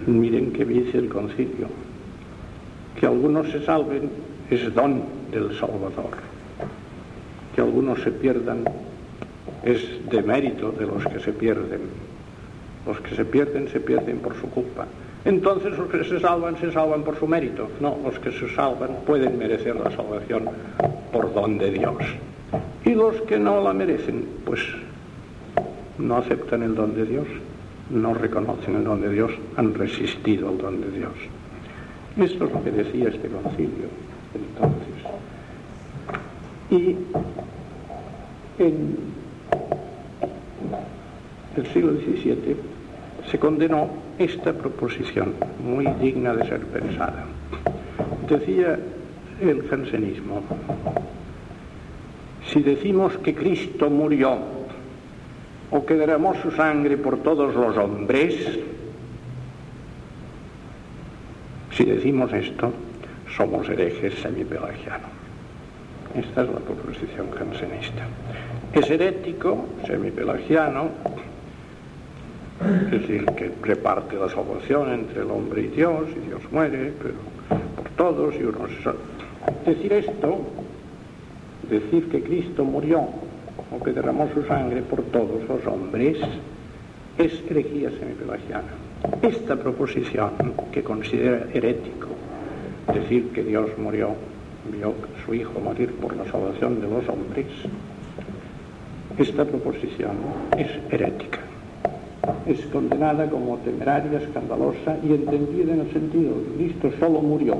[0.06, 1.68] Miren qué dice el concilio,
[3.00, 4.10] que algunos se salven
[4.50, 6.32] es don del Salvador
[7.54, 8.64] que algunos se pierdan
[9.62, 11.80] es de mérito de los que se pierden.
[12.86, 14.86] Los que se pierden se pierden por su culpa.
[15.24, 17.68] Entonces los que se salvan se salvan por su mérito.
[17.80, 20.48] No, los que se salvan pueden merecer la salvación
[21.12, 22.02] por don de Dios.
[22.84, 24.60] Y los que no la merecen, pues
[26.02, 27.26] no aceptan el don de Dios,
[27.90, 31.12] no reconocen el don de Dios, han resistido al don de Dios.
[32.16, 33.88] Esto es lo que decía este concilio
[34.34, 34.92] entonces.
[36.70, 36.96] Y
[38.62, 38.96] en
[41.56, 42.56] el siglo XVII
[43.30, 47.24] se condenó esta proposición, muy digna de ser pensada.
[48.28, 48.78] Decía
[49.40, 50.42] el jansenismo,
[52.46, 54.38] si decimos que Cristo murió
[55.72, 58.34] o que derramó su sangre por todos los hombres,
[61.72, 62.72] si decimos esto,
[63.34, 65.08] somos herejes semipelagianos.
[66.14, 68.04] Esta es la proposición jansenista.
[68.74, 70.90] Es herético, semipelagiano,
[72.60, 77.14] es decir, que reparte la salvación entre el hombre y Dios, y Dios muere, pero
[77.76, 78.70] por todos, y unos...
[79.64, 80.38] Decir esto,
[81.68, 83.08] decir que Cristo murió
[83.74, 86.18] o que derramó su sangre por todos los hombres,
[87.18, 88.72] es herejía semipelagiana.
[89.22, 90.30] Esta proposición
[90.70, 92.08] que considera herético
[92.92, 94.10] decir que Dios murió,
[94.70, 97.46] vio a su Hijo morir por la salvación de los hombres,
[99.18, 100.16] esta proposición
[100.56, 101.38] es herética.
[102.46, 107.56] Es condenada como temeraria, escandalosa y entendida en el sentido de que Cristo solo murió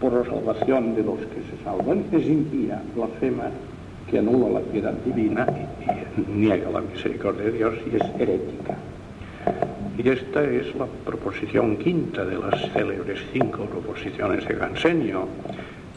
[0.00, 3.50] por la salvación de los que se salvan, es impía, blasfema,
[4.10, 5.46] que anula la piedad divina
[6.16, 8.76] y, niega la misericordia de Dios y es herética.
[9.96, 15.28] Y esta es la proposición quinta de las célebres cinco proposiciones de Jansenio,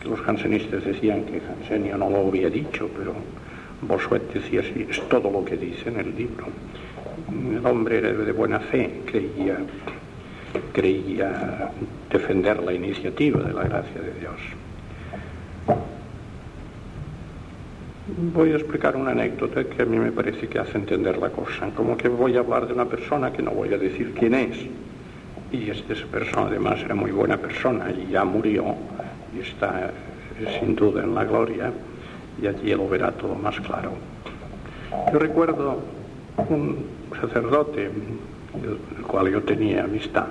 [0.02, 3.14] que los jansenistas decían que Jansenio no lo había dicho, pero
[3.82, 6.48] Bossuet decía sí, es todo lo que dice en el libro.
[7.30, 9.58] El hombre era de buena fe, creía,
[10.74, 11.72] creía
[12.12, 14.40] defender la iniciativa de la gracia de Dios.
[18.10, 21.70] Voy a explicar una anécdota que a mí me parece que hace entender la cosa,
[21.76, 24.58] como que voy a hablar de una persona que no voy a decir quién es.
[25.52, 28.76] Y esta persona además era muy buena persona y ya murió
[29.36, 29.92] y está
[30.58, 31.74] sin duda en la gloria
[32.42, 33.92] y allí lo verá todo más claro.
[35.12, 35.82] Yo recuerdo
[36.50, 36.86] un
[37.20, 37.90] sacerdote
[38.54, 40.28] del cual yo tenía amistad,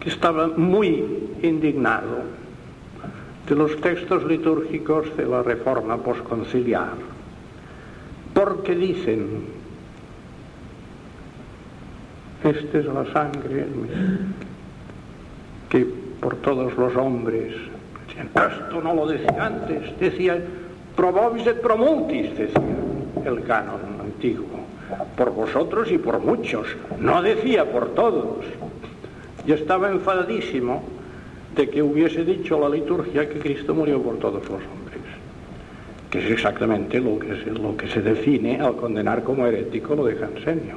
[0.00, 1.04] que estaba muy
[1.42, 2.43] indignado
[3.48, 6.94] de los textos litúrgicos de la reforma posconciliar,
[8.32, 9.44] porque dicen,
[12.42, 13.66] esta es la sangre
[15.68, 15.86] que
[16.20, 17.54] por todos los hombres,
[18.16, 20.38] esto no lo decía antes, decía
[20.96, 22.76] probobis et promultis, decía
[23.26, 24.64] el canon antiguo,
[25.16, 26.68] por vosotros y por muchos,
[27.00, 28.44] no decía por todos.
[29.46, 30.82] Y estaba enfadadísimo
[31.54, 35.00] de que hubiese dicho la liturgia que Cristo murió por todos los hombres,
[36.10, 40.04] que es exactamente lo que, se, lo que se define al condenar como herético lo
[40.06, 40.76] de Jansenio.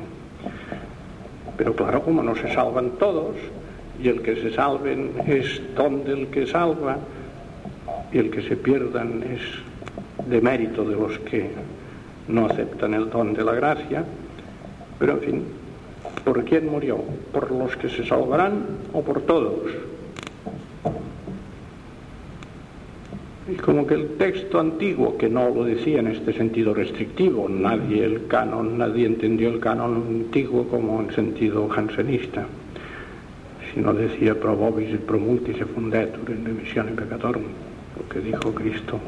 [1.57, 3.35] Pero claro, como no se salvan todos,
[4.01, 6.97] y el que se salven es don del que salva,
[8.13, 9.41] y el que se pierdan es
[10.27, 11.49] de mérito de los que
[12.27, 14.03] no aceptan el don de la gracia,
[14.99, 15.43] pero en fin,
[16.23, 16.99] ¿por quién murió?
[17.31, 19.71] ¿Por los que se salvarán o por todos?
[23.49, 28.03] Y como que el texto antiguo, que no lo decía en este sentido restrictivo, nadie
[28.03, 32.45] el canon, nadie entendió el canon antiguo como en sentido jansenista,
[33.73, 37.43] sino decía pro vobis et pro multis fundetur in remisione peccatorum,
[37.95, 38.99] lo que dijo Cristo,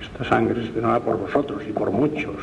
[0.00, 2.36] esta sangre se donará por vosotros y por muchos.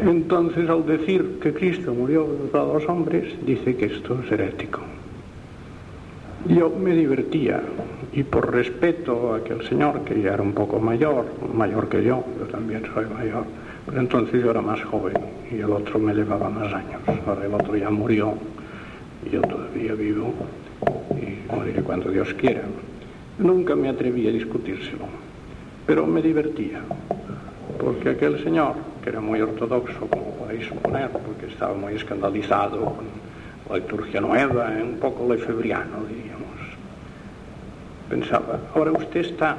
[0.00, 4.80] Entonces, al decir que Cristo murió por los hombres, dice que esto es herético.
[6.48, 7.60] Yo me divertía
[8.12, 12.24] y por respeto a aquel señor, que ya era un poco mayor, mayor que yo,
[12.38, 13.44] yo también soy mayor,
[13.84, 15.16] pero entonces yo era más joven
[15.50, 17.00] y el otro me llevaba más años.
[17.26, 18.34] Ahora el otro ya murió
[19.26, 20.32] y yo todavía vivo
[21.20, 22.62] y moriré cuando Dios quiera.
[23.38, 25.06] Nunca me atreví a discutírselo,
[25.84, 26.80] pero me divertía,
[27.78, 33.25] porque aquel señor, que era muy ortodoxo, como podéis suponer, porque estaba muy escandalizado con
[33.68, 36.36] la liturgia nueva, un poco lefebriano, diríamos.
[38.08, 39.56] Pensaba, ahora usted está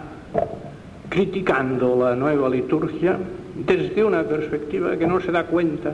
[1.10, 3.18] criticando la nueva liturgia
[3.56, 5.92] desde una perspectiva que no se da cuenta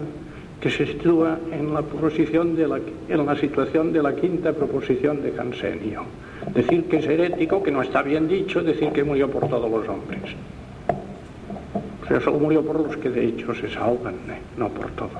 [0.59, 5.21] que se sitúa en la proposición de la, en la situación de la quinta proposición
[5.21, 6.03] de Jansenio.
[6.53, 9.87] Decir que es herético, que no está bien dicho, decir que murió por todos los
[9.89, 10.21] hombres.
[12.03, 14.39] O sea, solo murió por los que de hecho se salvan, ¿eh?
[14.57, 15.11] no por todos.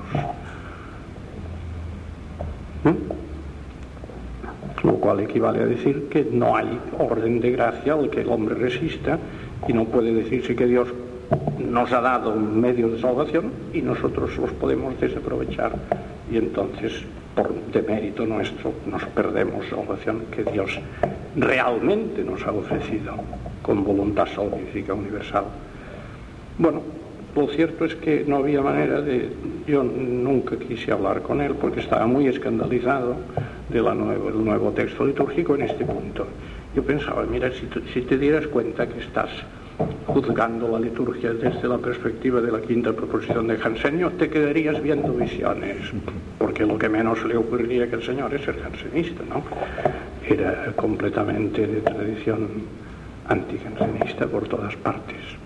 [4.82, 8.54] Lo cual equivale a decir que no hay orden de gracia al que el hombre
[8.54, 9.18] resista
[9.66, 10.88] y no puede decirse que Dios
[11.58, 15.72] nos ha dado medios de salvación y nosotros los podemos desaprovechar
[16.30, 17.04] y entonces
[17.34, 20.78] por demérito nuestro nos perdemos salvación que Dios
[21.36, 23.14] realmente nos ha ofrecido
[23.62, 25.44] con voluntad salvífica universal.
[26.58, 26.82] Bueno,
[27.36, 29.28] lo cierto es que no había manera de...
[29.66, 33.16] Yo nunca quise hablar con él porque estaba muy escandalizado
[33.68, 33.84] del
[34.44, 36.26] nuevo texto litúrgico en este punto.
[36.74, 39.30] Yo pensaba, mira, si, si te dieras cuenta que estás
[40.06, 45.12] juzgando la liturgia desde la perspectiva de la quinta proposición de Jansenio, te quedarías viendo
[45.12, 45.78] visiones,
[46.38, 49.42] porque lo que menos le ocurriría que el Señor es ser jansenista, ¿no?
[50.28, 52.48] Era completamente de tradición
[53.28, 55.43] antijansenista por todas partes.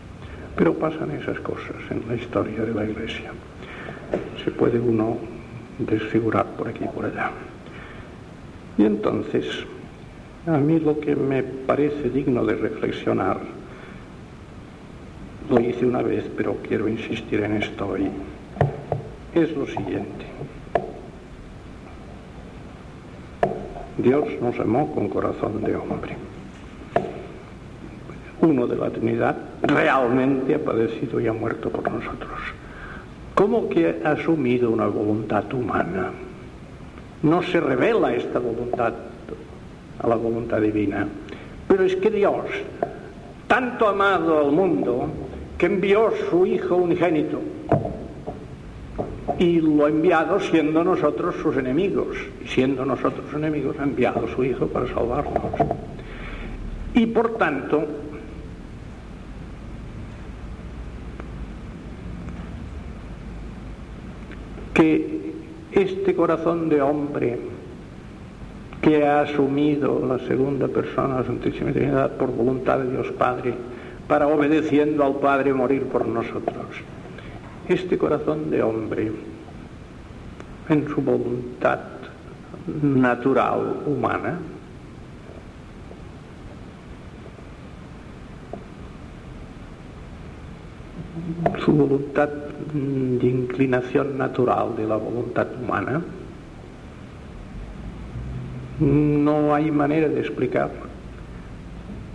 [0.59, 3.31] Pero pasan esas cosas en la historia de la Iglesia.
[4.45, 5.17] Se puede uno
[5.79, 7.31] desfigurar por aquí y por allá.
[8.77, 9.47] Y entonces,
[10.49, 13.39] a mí lo que me parece digno de reflexionar,
[15.49, 18.09] lo hice una vez, pero quiero insistir en esto hoy,
[19.35, 20.27] es lo siguiente.
[23.97, 26.28] Dios nos amó con corazón de hombre
[28.41, 32.39] uno de la Trinidad, realmente ha padecido y ha muerto por nosotros.
[33.35, 36.11] ¿Cómo que ha asumido una voluntad humana?
[37.23, 38.93] No se revela esta voluntad
[40.01, 41.07] a la voluntad divina.
[41.67, 42.47] Pero es que Dios,
[43.47, 45.09] tanto amado al mundo,
[45.57, 47.41] que envió su Hijo unigénito,
[49.39, 54.45] y lo ha enviado siendo nosotros sus enemigos, y siendo nosotros enemigos ha enviado su
[54.45, 55.53] Hijo para salvarnos.
[56.95, 57.85] Y por tanto,
[64.79, 65.33] que
[65.73, 67.37] este corazón de hombre
[68.81, 73.55] que ha asumido la segunda persona de la Santísima Trinidad por voluntad de Dios Padre,
[74.07, 76.65] para obedeciendo al Padre morir por nosotros.
[77.69, 79.11] Este corazón de hombre,
[80.69, 81.81] en su voluntad
[82.81, 84.39] natural humana,
[91.65, 92.29] su voluntad
[92.73, 96.03] de inclinación natural de la voluntad humana,
[98.81, 100.71] no hay manera de explicar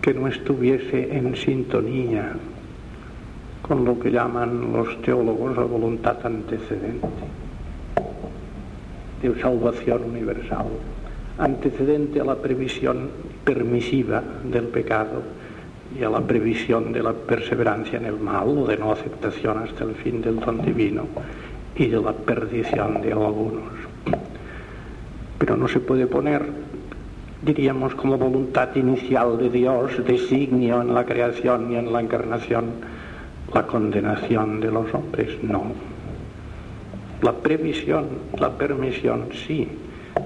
[0.01, 2.33] que no estuviese en sintonía
[3.61, 7.07] con lo que llaman los teólogos la voluntad antecedente
[9.21, 10.67] de salvación universal,
[11.37, 13.09] antecedente a la previsión
[13.45, 15.23] permisiva del pecado
[15.97, 19.83] y a la previsión de la perseverancia en el mal o de no aceptación hasta
[19.83, 21.05] el fin del don divino
[21.75, 23.71] y de la perdición de algunos.
[25.37, 26.43] Pero no se puede poner,
[27.41, 32.65] diríamos, como voluntad inicial de Dios, designio en la creación y en la encarnación,
[33.53, 35.43] la condenación de los hombres.
[35.43, 35.63] No.
[37.21, 39.67] La previsión, la permisión, sí.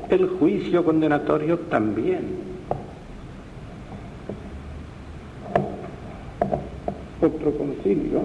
[0.10, 2.47] El juicio condenatorio también
[7.28, 8.22] otro concilio,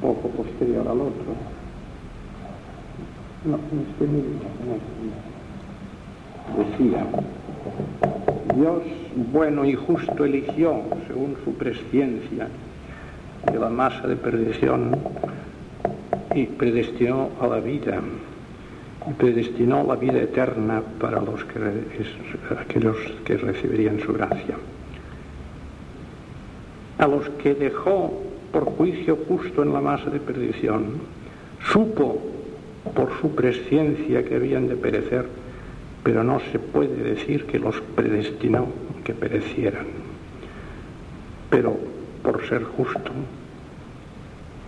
[0.00, 1.32] poco posterior al otro.
[3.44, 4.40] No, este mismo,
[6.56, 7.06] decía,
[8.54, 8.82] Dios
[9.32, 12.48] bueno y justo eligió, según su presciencia,
[13.52, 14.96] de la masa de perdición
[16.34, 18.00] y predestinó a la vida,
[19.08, 21.60] y predestinó la vida eterna para los que,
[22.58, 24.56] aquellos que recibirían su gracia
[26.98, 28.12] a los que dejó
[28.52, 31.00] por juicio justo en la masa de perdición,
[31.70, 32.18] supo
[32.94, 35.26] por su presciencia que habían de perecer,
[36.02, 38.68] pero no se puede decir que los predestinó
[39.04, 39.86] que perecieran.
[41.50, 41.76] Pero
[42.22, 43.12] por ser justo,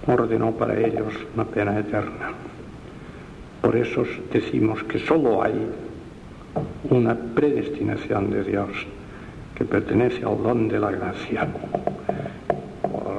[0.07, 2.33] ordenó para ellos una pena eterna.
[3.62, 5.55] Por eso decimos que solo hay
[6.91, 8.68] una predestinación de Dios
[9.59, 11.49] que pertenece al don de la gracia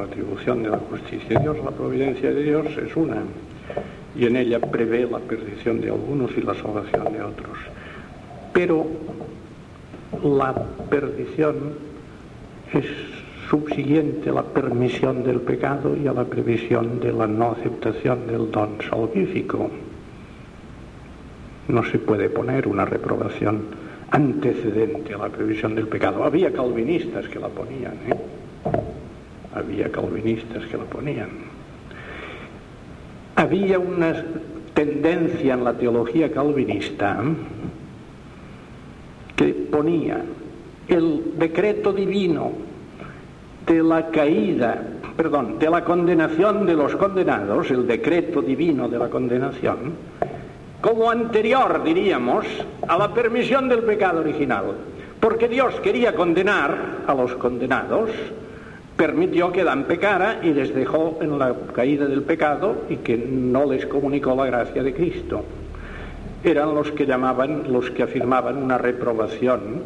[0.09, 3.17] atribución de la justicia de Dios, la providencia de Dios es una,
[4.15, 7.57] y en ella prevé la perdición de algunos y la salvación de otros.
[8.51, 8.87] Pero
[10.23, 10.53] la
[10.89, 11.73] perdición
[12.73, 12.85] es
[13.49, 18.51] subsiguiente a la permisión del pecado y a la previsión de la no aceptación del
[18.51, 19.69] don salvífico.
[21.67, 26.23] No se puede poner una reprobación antecedente a la previsión del pecado.
[26.23, 28.15] Había calvinistas que la ponían, ¿eh?
[29.53, 31.29] había calvinistas que lo ponían.
[33.35, 34.23] Había una
[34.73, 37.21] tendencia en la teología calvinista
[39.35, 40.21] que ponía
[40.87, 42.51] el decreto divino
[43.65, 44.81] de la caída,
[45.15, 49.93] perdón, de la condenación de los condenados, el decreto divino de la condenación,
[50.81, 52.45] como anterior, diríamos,
[52.87, 54.65] a la permisión del pecado original.
[55.19, 58.09] Porque Dios quería condenar a los condenados
[58.99, 63.63] permitió que Adán pecara y les dejó en la caída del pecado y que no
[63.65, 65.45] les comunicó la gracia de Cristo.
[66.43, 69.83] Eran los que llamaban, los que afirmaban una reprobación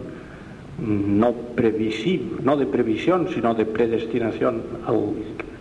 [1.56, 4.94] previsible, no de previsión, sino de predestinación a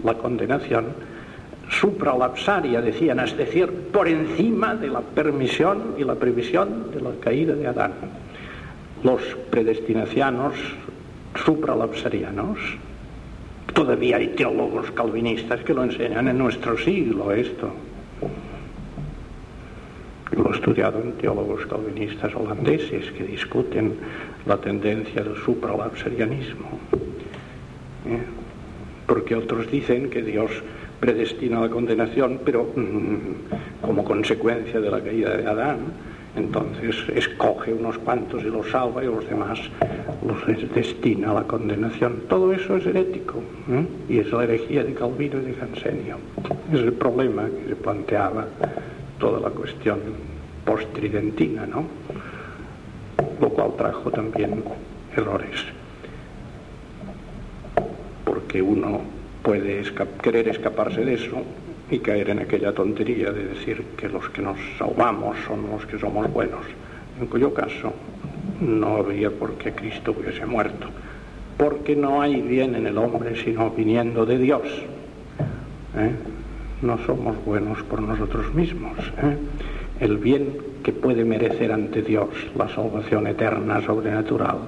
[0.07, 0.87] la condenación,
[1.80, 7.54] supralapsaria, decían, es decir, por encima de la permisión y la previsión de la caída
[7.54, 7.92] de Adán.
[9.02, 10.54] Los predestinacianos
[11.44, 12.58] supralapsarianos,
[13.72, 17.72] todavía hay teólogos calvinistas que lo enseñan en nuestro siglo esto.
[20.36, 23.94] Lo he estudiado en teólogos calvinistas holandeses que discuten
[24.46, 26.78] la tendencia del supralapsarianismo.
[28.06, 28.22] ¿Eh?
[29.06, 30.50] Porque otros dicen que Dios
[31.03, 35.78] predestina la condenación, pero mm, como consecuencia de la caída de Adán,
[36.36, 39.59] entonces escoge unos cuantos y los salva y los demás
[40.24, 42.22] los destina a la condenación.
[42.28, 43.84] Todo eso es herético ¿eh?
[44.09, 46.18] y es la herejía de Calvino y de Jansenio.
[46.72, 48.46] Es el problema que se planteaba
[49.18, 49.98] toda la cuestión
[50.64, 51.84] post-tridentina, ¿no?
[53.40, 54.62] Lo cual trajo también
[55.16, 55.64] errores.
[58.24, 59.82] Porque uno puede
[60.22, 61.43] querer escaparse de eso
[61.90, 65.99] y caer en aquella tontería de decir que los que nos salvamos son los que
[65.99, 66.64] somos buenos,
[67.20, 67.93] en cuyo caso
[68.61, 70.86] no habría por qué Cristo hubiese muerto,
[71.59, 74.62] porque no hay bien en el hombre sino viniendo de Dios.
[75.97, 76.12] ¿eh?
[76.80, 78.99] No somos buenos por nosotros mismos.
[79.22, 79.36] ¿eh?
[80.01, 84.59] El bien que puede merecer ante Dios la salvación eterna, sobrenatural,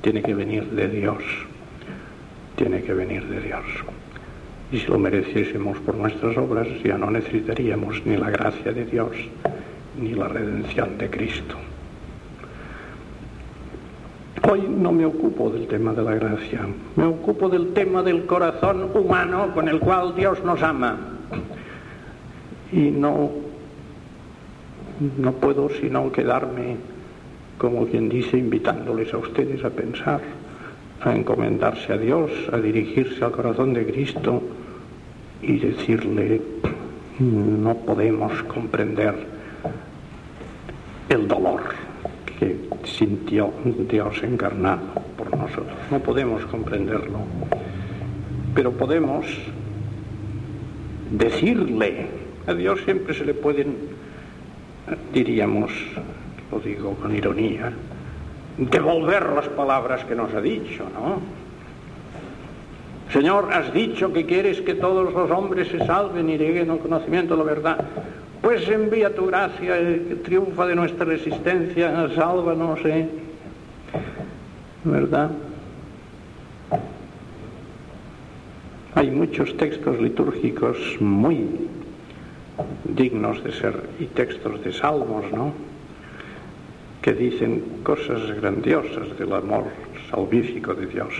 [0.00, 1.22] tiene que venir de Dios.
[2.56, 3.64] Tiene que venir de Dios.
[4.70, 9.10] Y si lo mereciésemos por nuestras obras, ya no necesitaríamos ni la gracia de Dios
[9.98, 11.56] ni la redención de Cristo.
[14.48, 16.60] Hoy no me ocupo del tema de la gracia,
[16.96, 20.96] me ocupo del tema del corazón humano con el cual Dios nos ama.
[22.70, 23.30] Y no,
[25.18, 26.76] no puedo sino quedarme,
[27.56, 30.20] como quien dice, invitándoles a ustedes a pensar
[31.00, 34.42] a encomendarse a Dios, a dirigirse al corazón de Cristo
[35.42, 36.40] y decirle,
[37.18, 39.14] no podemos comprender
[41.08, 41.60] el dolor
[42.38, 43.50] que sintió
[43.88, 44.80] Dios encarnado
[45.16, 45.76] por nosotros.
[45.90, 47.18] No podemos comprenderlo,
[48.54, 49.26] pero podemos
[51.10, 52.06] decirle,
[52.46, 53.76] a Dios siempre se le pueden,
[55.12, 55.70] diríamos,
[56.50, 57.72] lo digo con ironía,
[58.56, 61.37] devolver las palabras que nos ha dicho, ¿no?
[63.12, 67.34] Señor, has dicho que quieres que todos los hombres se salven y lleguen al conocimiento
[67.34, 67.84] de la verdad.
[68.42, 69.76] Pues envía tu gracia,
[70.22, 73.08] triunfa de nuestra resistencia, sálvanos, ¿eh?
[74.84, 75.30] ¿Verdad?
[78.94, 81.46] Hay muchos textos litúrgicos muy
[82.84, 85.52] dignos de ser, y textos de salmos, ¿no?
[87.02, 89.64] que dicen cosas grandiosas del amor
[90.10, 91.14] salvífico de Dios.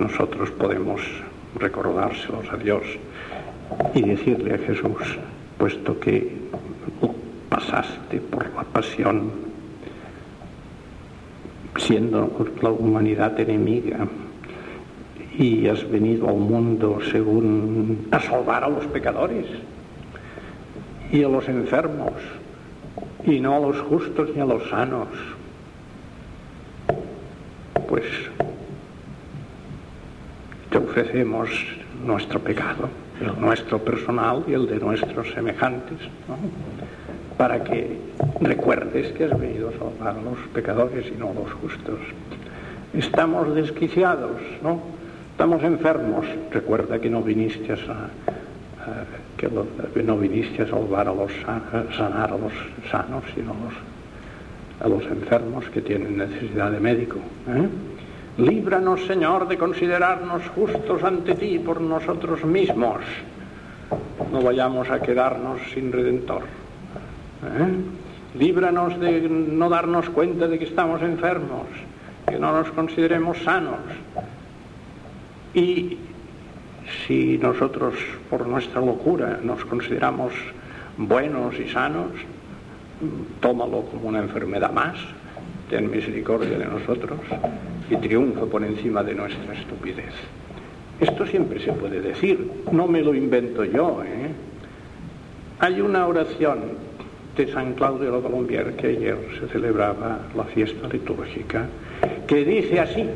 [0.00, 1.02] Nosotros podemos
[1.56, 2.82] recordárselos a Dios
[3.94, 5.18] y decirle a Jesús,
[5.58, 6.38] puesto que
[7.50, 9.30] pasaste por la pasión,
[11.76, 14.08] siendo la humanidad enemiga,
[15.36, 19.44] y has venido al mundo según a salvar a los pecadores
[21.12, 22.14] y a los enfermos
[23.26, 25.08] y no a los justos ni a los sanos.
[27.86, 28.29] Pues
[30.90, 31.48] ofrecemos
[32.04, 32.88] nuestro pecado,
[33.20, 35.98] el nuestro personal y el de nuestros semejantes,
[37.38, 37.96] para que
[38.40, 41.98] recuerdes que has venido a salvar a los pecadores y no a los justos.
[42.92, 44.80] Estamos desquiciados, ¿no?
[45.30, 46.26] Estamos enfermos.
[46.50, 47.76] Recuerda que no viniste a,
[49.36, 49.48] que,
[50.02, 51.30] no viniste a salvar a los
[51.96, 52.52] sanar a los
[52.90, 53.74] sanos, sino a los,
[54.80, 57.18] a los enfermos que tienen necesidad de médico.
[57.48, 57.68] ¿eh?
[58.40, 63.00] Líbranos, Señor, de considerarnos justos ante ti por nosotros mismos.
[64.32, 66.44] No vayamos a quedarnos sin redentor.
[67.44, 68.38] ¿eh?
[68.38, 71.66] Líbranos de no darnos cuenta de que estamos enfermos,
[72.26, 73.80] que no nos consideremos sanos.
[75.52, 75.98] Y
[77.06, 77.94] si nosotros
[78.30, 80.32] por nuestra locura nos consideramos
[80.96, 82.12] buenos y sanos,
[83.40, 84.96] tómalo como una enfermedad más,
[85.68, 87.20] ten misericordia de nosotros
[87.90, 90.14] y triunfa por encima de nuestra estupidez.
[91.00, 94.02] Esto siempre se puede decir, no me lo invento yo.
[94.04, 94.30] ¿eh?
[95.58, 96.60] Hay una oración
[97.36, 101.66] de San Claudio de Colombier que ayer se celebraba la fiesta litúrgica,
[102.26, 103.06] que dice así,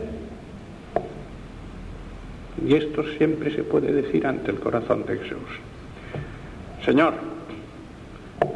[2.66, 5.36] Y esto siempre se puede decir ante el corazón de Jesús.
[6.82, 7.12] Señor,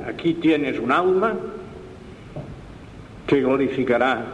[0.07, 1.35] aquí tienes un alma
[3.27, 4.25] que glorificará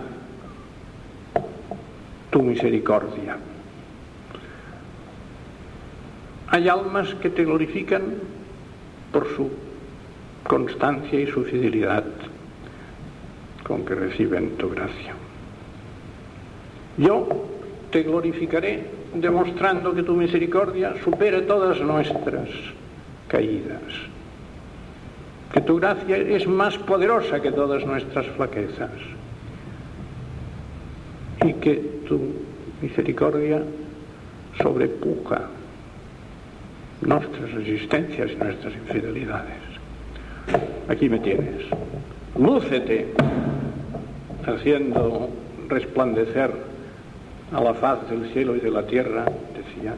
[2.35, 3.37] tu misericordia.
[6.49, 8.03] Hay almas que te glorifican
[9.12, 9.49] por su
[10.43, 12.03] constancia y su fidelidad
[13.62, 15.14] con que reciben tu gracia.
[16.99, 17.28] Yo
[17.93, 18.82] te glorificaré
[19.14, 22.49] demostrando que tu misericordia supera todas nuestras
[23.28, 23.93] caídas,
[25.53, 28.91] que tu gracia es más poderosa que todas nuestras flaquezas
[31.45, 31.74] y que
[32.09, 32.20] tu
[32.80, 33.62] misericordia
[34.61, 35.42] sobrepuja
[37.03, 39.59] nuestras resistencias y nuestras infidelidades.
[40.88, 41.66] Aquí me tienes.
[42.38, 43.09] Lúcete
[44.47, 45.28] haciendo
[45.68, 46.51] resplandecer
[47.53, 49.95] a la faz del cielo y de la tierra, decía,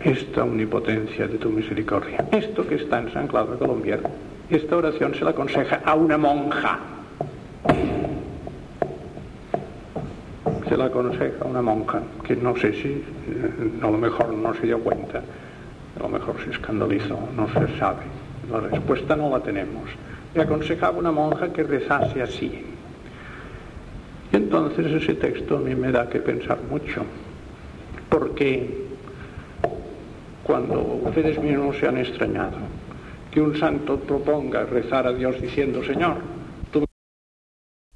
[0.00, 2.26] esta omnipotencia de tu misericordia.
[2.32, 4.08] Esto que está en San Claudio Colombiano,
[4.50, 6.78] esta oración se la aconseja a una monja.
[10.72, 13.02] Se la aconseja una monja, que no sé si, eh,
[13.82, 18.04] a lo mejor no se dio cuenta, a lo mejor se escandalizó, no se sabe.
[18.50, 19.90] La respuesta no la tenemos.
[20.34, 22.64] Le aconsejaba una monja que rezase así.
[24.32, 27.04] Y entonces ese texto a mí me da que pensar mucho,
[28.08, 28.86] porque
[30.42, 32.56] cuando ustedes mismos se han extrañado
[33.30, 36.14] que un santo proponga rezar a Dios diciendo, Señor,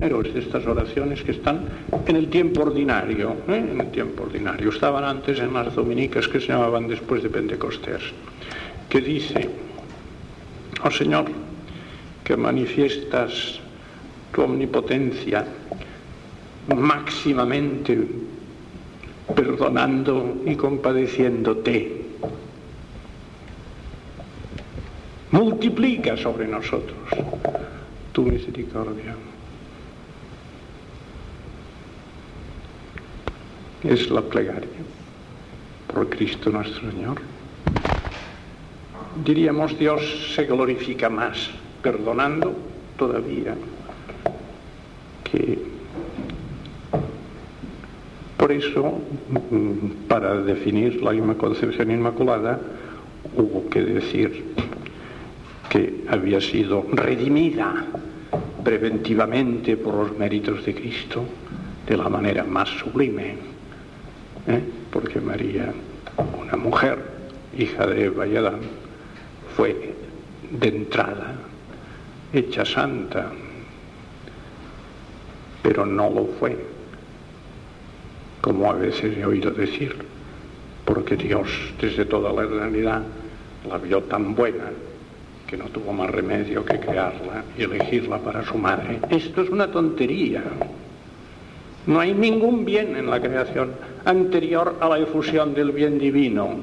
[0.07, 1.65] de estas oraciones que están
[2.07, 3.57] en el tiempo ordinario, ¿eh?
[3.57, 8.03] en el tiempo ordinario, estaban antes en las dominicas que se llamaban después de Pentecostés,
[8.89, 9.51] que dice,
[10.85, 11.25] oh Señor,
[12.23, 13.59] que manifiestas
[14.33, 15.45] tu omnipotencia
[16.75, 18.07] máximamente
[19.35, 22.05] perdonando y compadeciéndote
[25.33, 26.97] multiplica sobre nosotros
[28.13, 29.36] tu misericordia.
[33.89, 34.69] Es la plegaria
[35.93, 37.21] por Cristo nuestro Señor.
[39.25, 41.51] Diríamos Dios se glorifica más
[41.83, 42.55] perdonando
[42.99, 43.55] todavía
[45.25, 45.59] que
[48.37, 49.01] por eso
[50.09, 52.61] para definir la concepción inmaculada
[53.37, 54.45] hubo que decir
[55.71, 57.87] que había sido redimida
[58.65, 61.25] preventivamente por los méritos de Cristo
[61.87, 63.56] de la manera más sublime,
[64.47, 64.61] ¿eh?
[64.91, 65.73] porque María,
[66.41, 66.99] una mujer,
[67.57, 68.61] hija de Eva y Adán,
[69.57, 69.95] fue
[70.51, 71.35] de entrada
[72.33, 73.31] hecha santa,
[75.63, 76.57] pero no lo fue,
[78.41, 79.97] como a veces he oído decir,
[80.85, 81.49] porque Dios
[81.81, 83.03] desde toda la eternidad
[83.69, 84.71] la vio tan buena
[85.47, 89.01] que no tuvo más remedio que crearla y elegirla para su madre.
[89.11, 90.43] Esto es una tontería.
[91.87, 93.71] No hay ningún bien en la creación
[94.05, 96.57] anterior a la efusión del bien divino,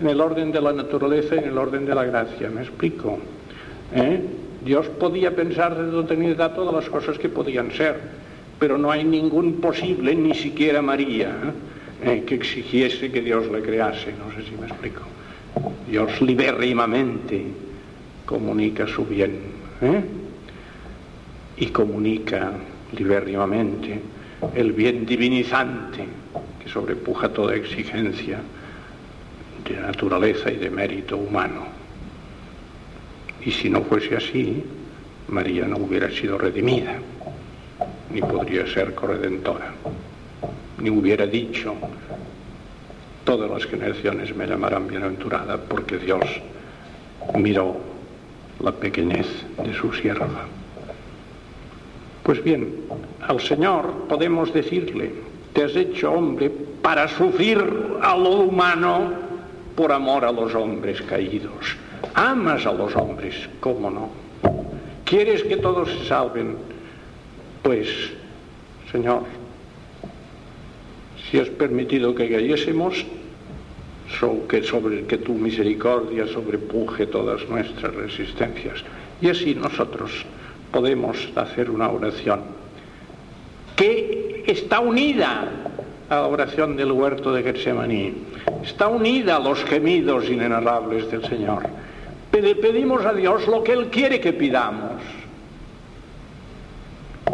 [0.00, 2.50] en el orden de la naturaleza y en el orden de la gracia.
[2.50, 3.18] ¿Me explico?
[3.94, 4.20] ¿Eh?
[4.64, 7.96] Dios podía pensar desde eternidad todas las cosas que podían ser,
[8.58, 11.30] pero no hay ningún posible, ni siquiera María,
[12.02, 12.24] ¿eh?
[12.26, 14.12] que exigiese que Dios le crease.
[14.12, 15.02] No sé si me explico.
[15.88, 17.44] Dios libérrimamente
[18.26, 19.38] comunica su bien
[19.80, 20.02] ¿eh?
[21.58, 22.52] y comunica
[22.96, 24.00] libérrimamente
[24.54, 26.06] el bien divinizante
[26.62, 28.38] que sobrepuja toda exigencia
[29.68, 31.66] de naturaleza y de mérito humano.
[33.44, 34.64] Y si no fuese así,
[35.28, 36.94] María no hubiera sido redimida,
[38.12, 39.72] ni podría ser corredentora,
[40.78, 41.74] ni hubiera dicho,
[43.24, 46.24] todas las generaciones me llamarán bienaventurada porque Dios
[47.34, 47.76] miró
[48.60, 49.26] la pequeñez
[49.64, 50.46] de su sierva.
[52.26, 52.74] Pues bien,
[53.20, 55.12] al Señor podemos decirle,
[55.52, 56.50] te has hecho hombre
[56.82, 57.62] para sufrir
[58.02, 59.12] a lo humano
[59.76, 61.76] por amor a los hombres caídos.
[62.14, 64.08] Amas a los hombres, ¿cómo no?
[65.04, 66.56] ¿Quieres que todos se salven?
[67.62, 68.10] Pues,
[68.90, 69.22] Señor,
[71.30, 73.06] si has permitido que cayésemos,
[74.48, 78.82] que sobre que tu misericordia sobrepuje todas nuestras resistencias.
[79.20, 80.26] Y así nosotros
[80.76, 82.42] podemos hacer una oración
[83.76, 85.48] que está unida
[86.10, 88.12] a la oración del huerto de Getsemaní,
[88.62, 91.66] está unida a los gemidos inenarrables del Señor.
[92.30, 95.00] Le pedimos a Dios lo que Él quiere que pidamos.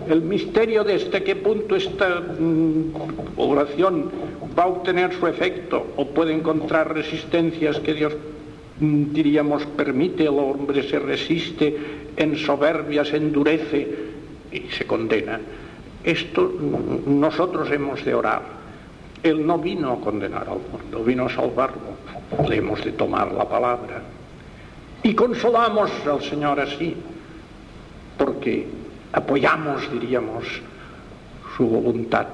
[0.09, 2.93] el misterio de hasta qué punto esta mm,
[3.39, 4.09] oración
[4.57, 8.13] va a obtener su efecto o puede encontrar resistencias que Dios,
[8.83, 11.77] diríamos, permite, el hombre se resiste,
[12.17, 13.89] en soberbia se endurece
[14.51, 15.41] y se condena.
[16.03, 16.53] Esto
[17.07, 18.43] nosotros hemos de orar.
[19.23, 21.95] Él no vino a condenar al mundo, vino a salvarlo.
[22.49, 24.03] Le hemos de tomar la palabra.
[25.05, 26.97] Y consolamos al Señor así,
[28.19, 28.67] porque
[29.13, 30.45] apoyamos, diríamos,
[31.57, 32.27] su voluntad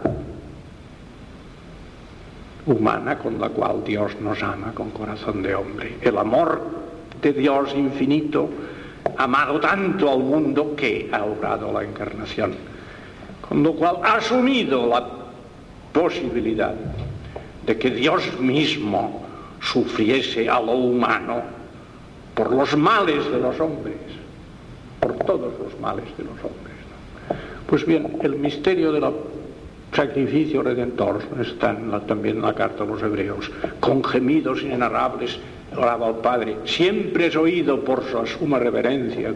[2.69, 5.97] humana con la cual Dios nos ama con corazón de hombre.
[6.01, 6.61] El amor
[7.21, 8.49] de Dios infinito,
[9.17, 12.55] amado tanto al mundo que ha obrado la encarnación,
[13.47, 15.07] con lo cual ha asumido la
[15.93, 16.75] posibilidad
[17.67, 19.27] de que Dios mismo
[19.61, 21.43] sufriese a lo humano
[22.35, 23.97] por los males de los hombres,
[25.01, 26.77] por todos los males de los hombres.
[27.67, 29.05] Pues bien, el misterio del
[29.99, 31.77] sacrificio redentor está
[32.07, 33.51] también en la carta a los hebreos.
[33.81, 35.41] Con gemidos inenarrables
[35.77, 36.57] oraba al Padre.
[36.67, 39.35] Siempre es oído por su suma reverencia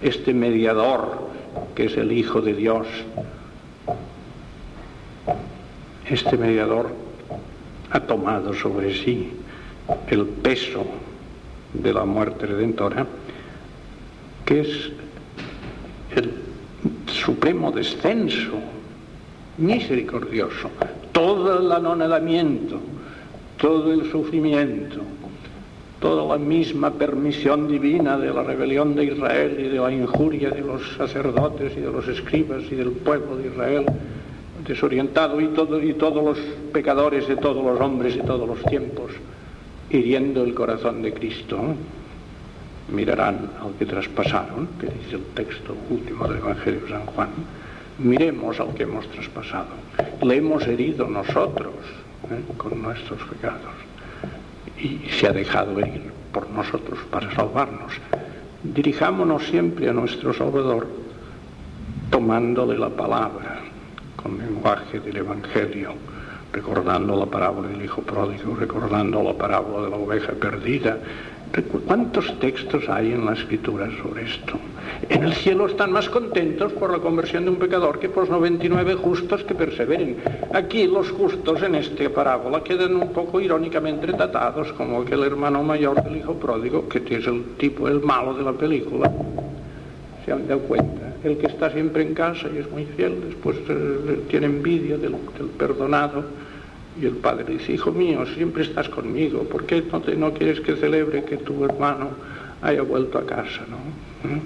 [0.00, 1.28] este mediador
[1.74, 2.86] que es el Hijo de Dios.
[6.08, 6.92] Este mediador
[7.90, 9.32] ha tomado sobre sí
[10.08, 10.84] el peso
[11.74, 13.08] de la muerte redentora,
[14.44, 14.92] que es
[16.14, 16.32] el
[17.08, 18.79] supremo descenso
[19.60, 20.70] misericordioso,
[21.12, 22.80] todo el anonadamiento,
[23.58, 25.00] todo el sufrimiento,
[26.00, 30.62] toda la misma permisión divina de la rebelión de Israel y de la injuria de
[30.62, 33.86] los sacerdotes y de los escribas y del pueblo de Israel
[34.66, 36.38] desorientado y, y todos los
[36.72, 39.12] pecadores de todos los hombres y todos los tiempos,
[39.90, 41.58] hiriendo el corazón de Cristo
[42.92, 47.28] mirarán al que traspasaron, que dice el texto último del Evangelio de San Juan,
[48.02, 49.68] miremos al que hemos traspasado.
[50.22, 51.74] Le hemos herido nosotros
[52.30, 52.52] ¿eh?
[52.56, 53.72] con nuestros pecados
[54.78, 57.92] y se ha dejado herir por nosotros para salvarnos.
[58.62, 60.86] Dirijámonos siempre a nuestro Salvador
[62.10, 63.60] tomándole la palabra
[64.16, 65.94] con lenguaje del Evangelio,
[66.52, 70.98] recordando la parábola del Hijo Pródigo, recordando la parábola de la oveja perdida,
[71.84, 74.52] ¿Cuántos textos hay en la escritura sobre esto?
[75.08, 78.30] En el cielo están más contentos por la conversión de un pecador que por los
[78.30, 80.18] 99 justos que perseveren.
[80.54, 86.00] Aquí los justos en esta parábola quedan un poco irónicamente tratados como aquel hermano mayor
[86.04, 89.10] del hijo pródigo, que es el tipo, el malo de la película.
[90.24, 91.09] Se han dado cuenta.
[91.22, 95.14] El que está siempre en casa y es muy fiel, después eh, tiene envidia del
[95.58, 96.24] perdonado
[97.00, 99.82] y el padre dice, hijo mío, siempre estás conmigo, ¿por qué
[100.16, 102.10] no, quieres que celebre que tu hermano
[102.62, 103.62] haya vuelto a casa?
[103.68, 103.76] ¿no?
[104.28, 104.40] ¿Mm?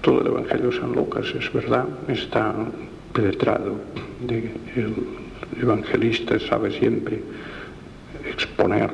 [0.00, 2.54] Todo el Evangelio de San Lucas es verdad, está
[3.12, 3.76] penetrado.
[4.26, 4.94] De, el
[5.60, 7.20] evangelista sabe siempre
[8.28, 8.90] exponer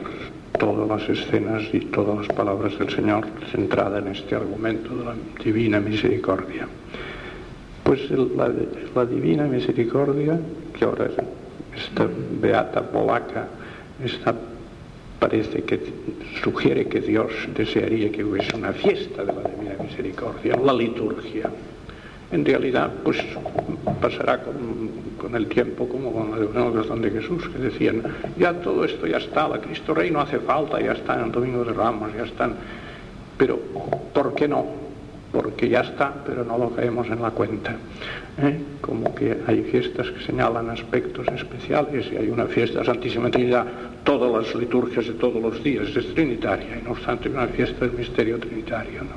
[0.59, 5.15] todas las escenas y todas las palabras del Señor centrada en este argumento de la
[5.43, 6.69] divina misericordia.
[7.83, 10.41] Pues la, divina misericordia,
[10.79, 11.11] que ahora
[11.77, 12.09] esta
[12.41, 13.49] beata polaca
[14.03, 14.35] está,
[15.19, 15.81] parece que
[16.43, 21.51] sugiere que Dios desearía que hubiese una fiesta de la divina misericordia, la liturgia.
[22.33, 23.19] En realidad, pues
[24.01, 24.55] pasará con,
[25.35, 28.03] el tiempo como con la oración de Jesús, que decían,
[28.37, 31.64] ya todo esto ya está, la Cristo Rey no hace falta, ya está el Domingo
[31.64, 32.55] de Ramos, ya están.
[33.37, 33.59] Pero,
[34.12, 34.85] ¿por qué no?
[35.35, 37.75] porque ya está, pero no lo caemos en la cuenta.
[38.39, 38.57] ¿eh?
[38.81, 43.66] Como que hay fiestas que señalan aspectos especiales y hay una fiesta de Santísima Trinidad,
[44.05, 47.99] todas las liturgias de todos los días es trinitaria, y no obstante una fiesta del
[47.99, 49.03] misterio trinitario.
[49.03, 49.09] ¿no?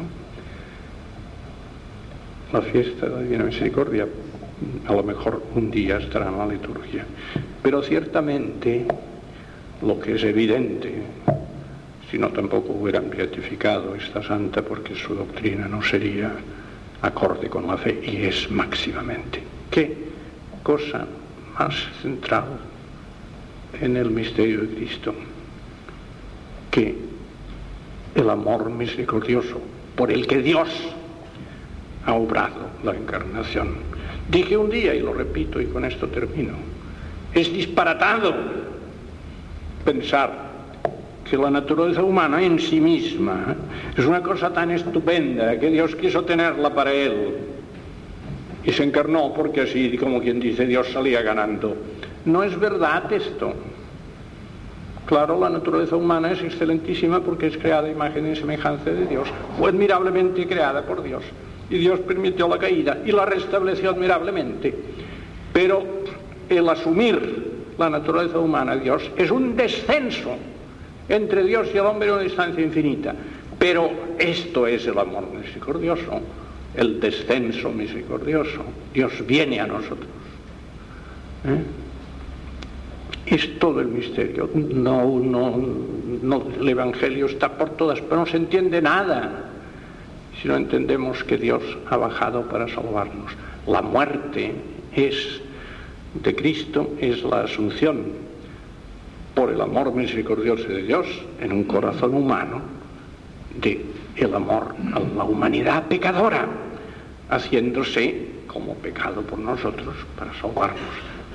[2.51, 4.08] La fiesta de la Divina Misericordia
[4.88, 7.05] a lo mejor un día estará en la liturgia,
[7.62, 8.86] pero ciertamente
[9.82, 11.03] lo que es evidente
[12.10, 16.32] si no tampoco hubieran beatificado esta santa porque su doctrina no sería
[17.01, 19.43] acorde con la fe y es máximamente.
[19.70, 20.08] ¿Qué
[20.64, 21.05] cosa
[21.60, 22.45] más central
[23.82, 25.14] en el misterio de Cristo
[26.72, 26.95] que
[28.16, 29.60] el amor misericordioso
[29.95, 30.70] por el que Dios
[32.05, 33.97] ha obrado la encarnación?
[34.30, 36.54] Dije un día, y lo repito y con esto termino,
[37.34, 38.34] es disparatado
[39.86, 40.48] pensar
[41.30, 43.56] que la naturaleza humana en sí misma
[43.96, 47.36] es una cosa tan estupenda que Dios quiso tenerla para él
[48.64, 51.76] y se encarnó porque así, como quien dice, Dios salía ganando.
[52.26, 53.54] No es verdad esto.
[55.06, 59.68] Claro, la naturaleza humana es excelentísima porque es creada imagen y semejanza de Dios, o
[59.68, 61.24] admirablemente creada por Dios.
[61.70, 64.74] Y Dios permitió la caída y la restableció admirablemente.
[65.51, 65.84] Pero
[66.49, 67.47] el asumir
[67.78, 70.36] la naturaleza humana a Dios es un descenso
[71.09, 73.15] entre Dios y el hombre en una distancia infinita.
[73.59, 73.89] Pero
[74.20, 76.22] esto es el amor misericordioso,
[76.76, 78.63] el descenso misericordioso.
[78.93, 80.07] Dios viene a nosotros.
[81.45, 81.63] ¿Eh?
[83.26, 84.49] Es todo el misterio.
[84.53, 85.57] No, no,
[86.22, 89.47] no, el Evangelio está por todas, pero no se entiende nada
[90.42, 93.32] si no entendemos que Dios ha bajado para salvarnos.
[93.66, 94.54] La muerte
[94.96, 95.42] es
[96.14, 98.06] de Cristo, es la asunción
[99.34, 101.08] por el amor misericordioso de Dios
[101.40, 102.62] en un corazón humano
[103.62, 103.86] de
[104.16, 106.48] el amor a la humanidad pecadora,
[107.30, 110.80] haciéndose como pecado por nosotros para salvarnos.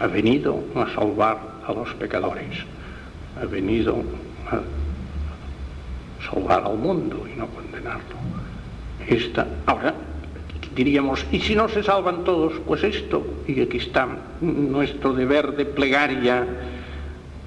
[0.00, 2.58] Ha venido a salvar a los pecadores,
[3.40, 4.02] ha venido
[4.50, 4.60] a
[6.28, 8.41] salvar al mundo y no condenarlo.
[9.08, 9.94] Esta, ahora
[10.74, 12.54] diríamos, ¿y si no se salvan todos?
[12.66, 14.08] Pues esto, y aquí está
[14.40, 16.46] nuestro deber de plegaria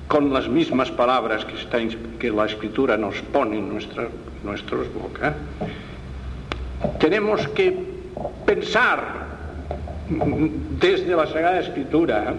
[0.08, 1.80] con las mismas palabras que, está,
[2.20, 4.08] que la escritura nos pone en nuestra,
[4.43, 5.34] nuestras bocas,
[6.99, 7.76] tenemos que
[8.45, 9.26] pensar
[10.80, 12.36] desde la Sagrada Escritura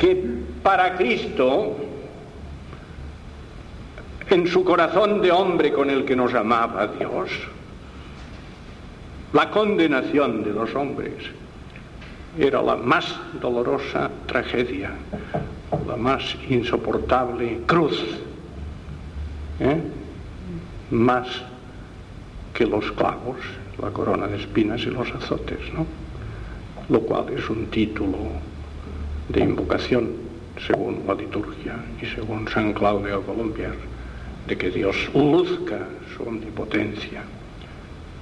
[0.00, 0.24] que
[0.62, 1.76] para Cristo,
[4.28, 7.30] en su corazón de hombre con el que nos amaba Dios,
[9.32, 11.12] la condenación de los hombres
[12.38, 14.90] era la más dolorosa tragedia,
[15.86, 18.00] la más insoportable cruz,
[19.60, 19.80] ¿eh?
[20.90, 21.26] más
[22.54, 23.36] que los clavos,
[23.80, 25.86] la corona de espinas y los azotes, ¿no?
[26.88, 28.16] lo cual es un título
[29.28, 30.12] de invocación
[30.66, 33.76] según la liturgia y según San Claudio Colombier,
[34.46, 37.22] de que Dios luzca su omnipotencia,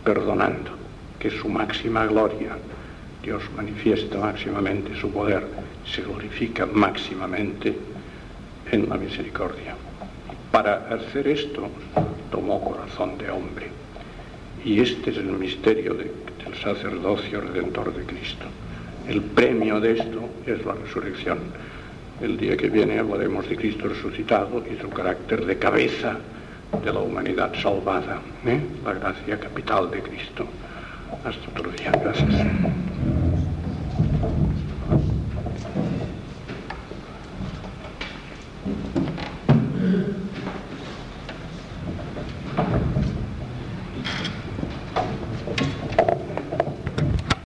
[0.05, 0.76] perdonando,
[1.31, 2.57] su máxima gloria.
[3.23, 5.47] Dios manifiesta máximamente su poder,
[5.85, 7.75] se glorifica máximamente
[8.71, 9.75] en la misericordia.
[10.51, 11.69] Para hacer esto
[12.31, 13.69] tomó corazón de hombre.
[14.65, 16.11] Y este es el misterio del
[16.63, 18.47] sacerdocio redentor de Cristo.
[19.09, 21.39] El premio de esto es la resurrección.
[22.21, 26.17] El día que viene hablaremos de Cristo resucitado y su carácter de cabeza
[26.83, 28.61] de la humanidad salvada, ¿eh?
[28.85, 30.47] la gracia capital de Cristo.
[31.25, 31.93] Hasta otro día.
[32.03, 32.96] Gracias.